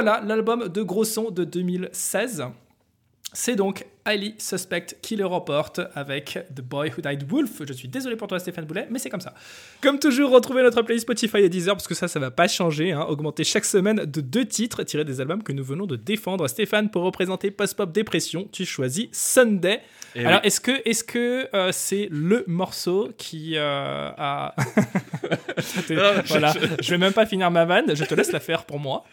Voilà, 0.02 0.22
l'album 0.24 0.68
de 0.68 0.82
gros 0.82 1.04
son 1.04 1.30
de 1.30 1.44
2016. 1.44 2.44
C'est 3.34 3.54
donc 3.54 3.84
Highly 4.06 4.34
Suspect 4.38 4.86
qui 5.02 5.16
le 5.16 5.26
remporte 5.26 5.80
avec 5.94 6.38
The 6.54 6.60
Boy 6.62 6.90
Who 6.96 7.02
Died 7.02 7.24
Wolf. 7.28 7.62
Je 7.66 7.72
suis 7.72 7.88
désolé 7.88 8.16
pour 8.16 8.28
toi 8.28 8.38
Stéphane 8.38 8.64
Boulet, 8.64 8.86
mais 8.90 8.98
c'est 8.98 9.10
comme 9.10 9.20
ça. 9.20 9.34
Comme 9.82 9.98
toujours, 9.98 10.30
retrouvez 10.30 10.62
notre 10.62 10.82
playlist 10.82 11.04
Spotify 11.06 11.38
et 11.38 11.48
Deezer 11.48 11.74
parce 11.74 11.86
que 11.88 11.94
ça, 11.94 12.08
ça 12.08 12.18
va 12.18 12.30
pas 12.30 12.48
changer. 12.48 12.92
Hein. 12.92 13.06
Augmenter 13.08 13.44
chaque 13.44 13.64
semaine 13.64 14.04
de 14.06 14.20
deux 14.20 14.46
titres 14.46 14.82
tirés 14.84 15.04
des 15.04 15.20
albums 15.20 15.42
que 15.42 15.52
nous 15.52 15.64
venons 15.64 15.86
de 15.86 15.96
défendre. 15.96 16.48
Stéphane, 16.48 16.90
pour 16.90 17.02
représenter 17.02 17.50
Post-Pop 17.50 17.92
Dépression, 17.92 18.48
tu 18.52 18.64
choisis 18.64 19.08
Sunday. 19.12 19.80
Eh 20.16 20.24
Alors, 20.26 20.40
oui. 20.40 20.46
est-ce 20.48 20.60
que 20.60 20.72
est-ce 20.88 21.04
que 21.04 21.48
euh, 21.54 21.70
c'est 21.72 22.08
le 22.10 22.42
morceau 22.48 23.10
qui 23.16 23.52
euh, 23.56 24.10
a... 24.16 24.54
Non, 25.90 26.22
je- 26.24 26.28
voilà, 26.28 26.54
je 26.80 26.90
vais 26.90 26.98
même 26.98 27.12
pas 27.12 27.26
finir 27.26 27.50
ma 27.50 27.64
vanne, 27.64 27.94
je 27.94 28.04
te 28.04 28.14
laisse 28.14 28.32
la 28.32 28.40
faire 28.40 28.64
pour 28.64 28.78
moi. 28.78 29.04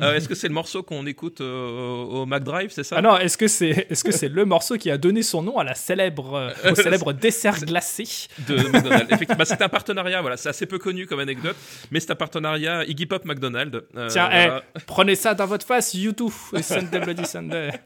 Euh, 0.00 0.14
Est-ce 0.14 0.28
que 0.28 0.34
c'est 0.34 0.48
le 0.48 0.54
morceau 0.54 0.82
qu'on 0.82 1.04
écoute 1.06 1.40
au 1.40 2.24
Mac 2.26 2.44
Drive, 2.44 2.70
c'est 2.72 2.84
ça? 2.84 2.96
Ah 2.98 3.02
non, 3.02 3.18
est-ce 3.18 3.36
que 3.36 3.48
c'est 3.48 3.86
est-ce 3.90 4.04
que 4.04 4.12
c'est 4.12 4.28
le 4.36 4.44
morceau 4.44 4.76
qui 4.76 4.90
a 4.90 4.98
donné 4.98 5.22
son 5.22 5.42
nom 5.42 5.58
à 5.58 5.64
la 5.64 5.74
célèbre 5.74 6.34
euh, 6.34 6.70
au 6.70 6.74
célèbre 6.76 7.14
dessert 7.14 7.58
glacé 7.60 8.04
de 8.46 8.56
McDonald's. 8.56 9.06
Effectivement, 9.10 9.36
bah, 9.38 9.44
c'est 9.46 9.62
un 9.62 9.68
partenariat, 9.70 10.20
voilà, 10.20 10.36
c'est 10.36 10.50
assez 10.50 10.66
peu 10.66 10.78
connu 10.78 11.06
comme 11.06 11.20
anecdote, 11.20 11.56
mais 11.90 12.00
c'est 12.00 12.10
un 12.10 12.16
partenariat 12.16 12.84
Iggy 12.84 13.06
Pop 13.06 13.24
McDonald's. 13.24 13.80
Euh, 13.96 14.08
Tiens, 14.08 14.28
voilà. 14.28 14.62
eh, 14.76 14.80
prenez 14.86 15.14
ça 15.14 15.34
dans 15.34 15.46
votre 15.46 15.66
face, 15.66 15.94
YouTube, 15.94 16.30
Sunday 16.60 17.00
Bloody 17.00 17.24
Sunday. 17.24 17.70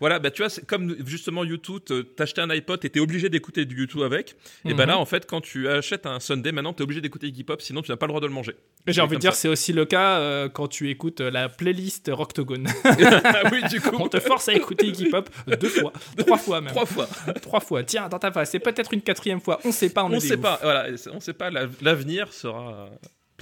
Voilà, 0.00 0.18
bah, 0.18 0.30
tu 0.30 0.42
vois, 0.42 0.50
comme 0.66 0.96
justement 1.06 1.44
YouTube, 1.44 1.80
t'achetais 2.16 2.40
un 2.40 2.50
iPod, 2.50 2.80
t'étais 2.80 3.00
obligé 3.00 3.28
d'écouter 3.28 3.64
du 3.64 3.76
YouTube 3.80 4.02
avec. 4.02 4.36
Et 4.64 4.74
bah 4.74 4.84
Mhm. 4.84 4.90
là, 4.90 4.98
en 4.98 5.04
fait, 5.04 5.26
quand 5.26 5.40
tu 5.40 5.68
achètes 5.68 6.06
un 6.06 6.20
Sunday, 6.20 6.52
maintenant, 6.52 6.72
t'es 6.72 6.82
obligé 6.82 7.00
d'écouter 7.00 7.28
Iggy 7.28 7.44
Pop, 7.44 7.60
sinon 7.62 7.82
tu 7.82 7.90
n'as 7.90 7.96
pas 7.96 8.06
le 8.06 8.10
droit 8.10 8.20
de 8.20 8.26
le 8.26 8.32
manger. 8.32 8.54
J'ai 8.86 9.00
envie 9.00 9.16
de 9.16 9.20
dire, 9.20 9.34
c'est 9.34 9.48
aussi 9.48 9.72
le 9.72 9.84
cas 9.84 10.18
euh, 10.18 10.48
quand 10.48 10.66
tu 10.68 10.90
écoutes 10.90 11.20
euh, 11.20 11.30
la 11.30 11.48
playlist 11.48 12.10
Rocktogone. 12.12 12.66
Ah 13.24 13.48
oui, 13.52 13.62
du 13.70 13.80
coup, 13.80 13.96
On 13.98 14.08
te 14.08 14.20
force 14.20 14.48
à 14.48 14.54
écouter 14.54 14.86
Iggy 14.86 15.06
Pop 15.10 15.28
deux 15.60 15.68
fois, 15.68 15.92
trois 16.18 16.38
fois 16.38 16.60
même, 16.60 16.70
trois 16.72 16.86
fois. 16.86 17.08
trois 17.40 17.60
fois. 17.60 17.82
Tiens, 17.84 18.08
dans 18.08 18.18
ta 18.18 18.30
face, 18.32 18.50
c'est 18.50 18.58
peut-être 18.58 18.92
une 18.92 19.02
quatrième 19.02 19.40
fois. 19.40 19.60
On 19.64 19.72
sait 19.72 19.90
pas, 19.90 20.04
on, 20.04 20.08
On 20.08 20.12
est 20.12 20.16
ne 20.16 20.20
des 20.20 20.26
sait 20.28 20.34
ouf. 20.36 20.42
pas, 20.42 20.58
voilà, 20.62 20.86
on 21.12 21.20
sait 21.20 21.32
pas, 21.32 21.50
la- 21.50 21.66
l'avenir 21.80 22.32
sera 22.32 22.88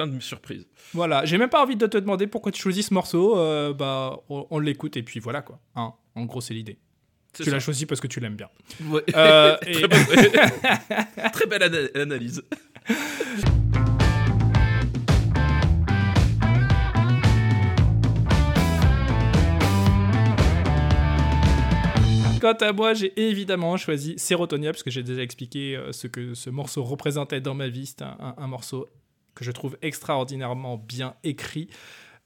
plein 0.05 0.07
de 0.13 0.21
surprises. 0.23 0.67
Voilà, 0.95 1.25
j'ai 1.25 1.37
même 1.39 1.51
pas 1.51 1.63
envie 1.63 1.77
de 1.77 1.87
te 1.87 1.99
demander 1.99 2.27
pourquoi 2.27 2.53
tu 2.53 2.61
choisis 2.63 2.87
ce 2.89 2.95
morceau. 2.95 3.39
euh, 3.39 3.73
bah, 3.75 4.19
on, 4.29 4.47
on 4.51 4.59
l'écoute 4.59 4.97
et 4.97 5.03
puis 5.03 5.21
voilà 5.21 5.43
quoi. 5.43 5.61
Hein, 5.77 5.93
en 6.15 6.25
gros, 6.25 6.41
c'est 6.41 6.55
l'idée. 6.55 6.79
Tu 7.35 7.49
l'as 7.51 7.61
choisi 7.61 7.87
parce 7.87 8.01
que 8.01 8.07
tu 8.09 8.19
l'aimes 8.19 8.35
bien. 8.37 8.49
Ouais. 8.89 9.05
Euh, 9.15 9.57
et- 9.67 9.83
Très, 11.33 11.47
belle 11.47 11.63
ana- 11.63 11.89
analyse. 12.03 12.43
Quant 22.41 22.55
à 22.55 22.73
moi, 22.73 22.95
j'ai 22.95 23.13
évidemment 23.21 23.77
choisi 23.77 24.15
Serotonia, 24.19 24.71
parce 24.73 24.83
que 24.83 24.91
j'ai 24.91 25.03
déjà 25.03 25.21
expliqué 25.23 25.77
euh, 25.77 25.93
ce 25.93 26.07
que 26.07 26.33
ce 26.33 26.49
morceau 26.49 26.83
représentait 26.83 27.43
dans 27.43 27.55
ma 27.55 27.69
vie. 27.69 27.85
C'est 27.85 28.01
un, 28.01 28.17
un- 28.19 28.35
un 28.39 28.47
morceau 28.47 28.89
que 29.35 29.45
je 29.45 29.51
trouve 29.51 29.77
extraordinairement 29.83 30.77
bien 30.77 31.15
écrit. 31.25 31.69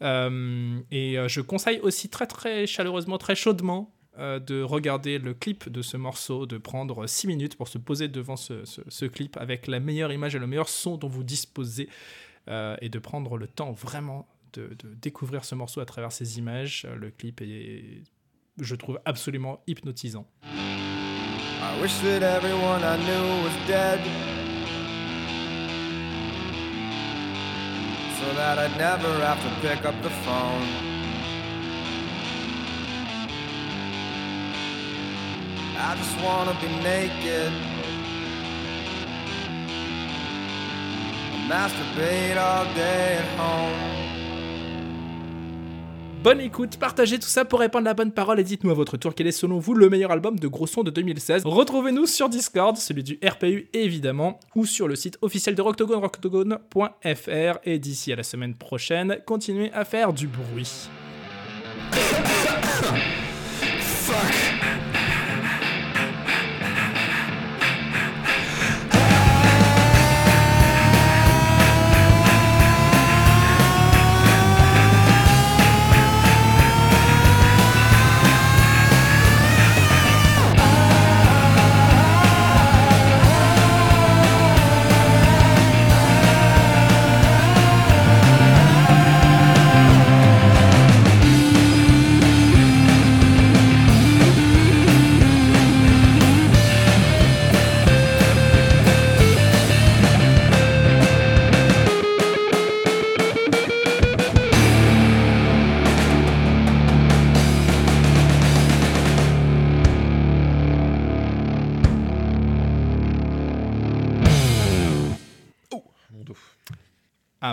Euh, 0.03 0.81
et 0.91 1.19
euh, 1.19 1.29
je 1.29 1.41
conseille 1.41 1.81
aussi 1.81 2.09
très 2.09 2.27
très 2.27 2.67
chaleureusement, 2.67 3.19
très 3.19 3.37
chaudement 3.37 3.95
euh, 4.19 4.39
de 4.39 4.63
regarder 4.63 5.19
le 5.19 5.35
clip 5.35 5.69
de 5.69 5.83
ce 5.83 5.97
morceau, 5.97 6.47
de 6.47 6.59
prendre 6.59 7.07
6 7.07 7.27
minutes 7.27 7.57
pour 7.57 7.69
se 7.69 7.79
poser 7.79 8.09
devant 8.09 8.37
ce, 8.37 9.05
clip 9.07 9.37
avec 9.37 9.67
la 9.67 9.81
meilleure 9.81 10.13
image 10.13 10.35
et 10.35 10.39
le 10.39 10.47
meilleur 10.47 10.69
son 10.69 10.97
dont 10.97 11.09
vous 11.09 11.25
disposez, 11.25 11.89
et 12.47 12.89
de 12.91 12.99
prendre 12.99 13.39
le 13.39 13.47
temps 13.47 13.73
vraiment 13.73 14.29
de, 14.53 14.69
de 14.79 14.95
découvrir 14.95 15.45
ce 15.47 15.55
morceau 15.55 15.81
à 15.81 15.87
travers 15.87 16.13
ces 16.13 16.39
images. 16.39 16.87
Le 16.95 17.11
clip 17.11 17.41
est, 17.41 18.03
je 18.61 18.75
trouve, 18.75 19.01
absolument 19.07 19.63
hypnotisant. 19.67 20.27
I 20.43 21.81
wish 21.81 21.99
that 22.03 22.23
everyone 22.23 22.83
I 22.85 22.99
knew 22.99 23.43
was 23.43 23.67
dead. 23.67 24.44
So 28.25 28.33
that 28.33 28.59
I'd 28.59 28.79
never 28.79 29.13
have 29.21 29.43
to 29.43 29.51
pick 29.61 29.85
up 29.85 29.95
the 30.01 30.09
phone. 30.09 30.67
I 35.77 35.95
just 35.99 36.19
wanna 36.23 36.57
be 36.59 36.69
naked. 36.83 37.53
Masturbate 41.51 42.39
all 42.39 42.65
day 42.75 43.19
at 43.19 43.39
home. 43.39 44.04
Bonne 46.25 46.41
écoute, 46.41 46.79
partagez 46.79 47.19
tout 47.19 47.29
ça 47.29 47.45
pour 47.45 47.61
répandre 47.61 47.85
la 47.85 47.93
bonne 47.93 48.11
parole 48.11 48.41
et 48.41 48.45
dites-nous 48.45 48.71
à 48.71 48.75
votre 48.75 48.97
tour 48.97 49.15
quel 49.15 49.27
est 49.27 49.31
selon 49.31 49.59
vous 49.59 49.75
le 49.75 49.91
meilleur 49.91 50.11
album 50.11 50.39
de 50.39 50.49
gros 50.49 50.67
son 50.67 50.83
de 50.83 50.91
2016. 50.91 51.43
Retrouvez-nous 51.45 52.07
sur 52.07 52.31
Discord, 52.31 52.79
celui 52.79 53.03
du 53.03 53.21
RPU 53.23 53.69
évidemment, 53.75 54.41
ou 54.55 54.65
sur 54.65 54.89
le 54.89 54.97
site 54.97 55.19
officiel 55.21 55.55
de 55.55 55.61
Rocktogone, 55.61 55.99
rocktogone.fr. 55.99 57.59
Et 57.65 57.79
d'ici 57.79 58.11
à 58.11 58.17
la 58.17 58.23
semaine 58.23 58.55
prochaine, 58.55 59.19
continuez 59.27 59.71
à 59.75 59.85
faire 59.85 60.15
du 60.15 60.27
bruit. 60.27 60.89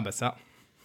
Ah 0.01 0.05
bah 0.05 0.11
ça. 0.11 0.35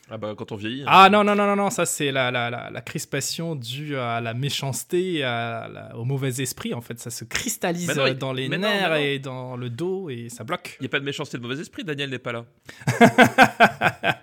Ah 0.08 0.18
bah 0.18 0.34
quand 0.38 0.52
on 0.52 0.56
vieillit. 0.56 0.82
hein. 0.82 0.86
Ah 0.88 1.08
non, 1.10 1.24
non, 1.24 1.34
non, 1.34 1.46
non, 1.46 1.56
non, 1.56 1.68
ça 1.70 1.84
c'est 1.84 2.12
la, 2.12 2.30
la, 2.30 2.48
la, 2.48 2.70
la 2.70 2.80
crispation 2.80 3.56
due 3.56 3.96
à 3.96 4.20
la 4.20 4.34
méchanceté, 4.34 5.24
à 5.24 5.66
la- 5.66 5.96
au 5.96 6.04
mauvais 6.04 6.40
esprit 6.40 6.74
en 6.74 6.80
fait. 6.80 7.00
Ça 7.00 7.10
se 7.10 7.24
cristallise 7.24 7.88
Mais 7.88 7.94
non, 7.94 8.06
il- 8.06 8.14
dans 8.16 8.32
les 8.32 8.48
mais 8.48 8.58
nerfs 8.58 8.90
non. 8.90 8.96
et 8.96 9.18
dans 9.18 9.56
le 9.56 9.68
dos 9.68 10.08
et 10.08 10.28
ça 10.28 10.44
bloque. 10.44 10.76
Il 10.78 10.84
n'y 10.84 10.86
a 10.86 10.90
pas 10.90 11.00
de 11.00 11.04
méchanceté 11.04 11.38
de 11.38 11.42
mauvais 11.42 11.60
esprit, 11.60 11.82
Daniel 11.82 12.10
n'est 12.10 12.20
pas 12.20 12.30
là. 12.32 12.44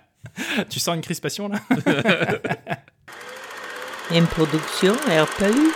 Tu 0.70 0.80
sens 0.80 0.96
une 0.96 1.02
crispation 1.02 1.48
là? 1.48 1.60
Une 4.10 4.26
production 4.26 4.92
RPU. 4.94 5.70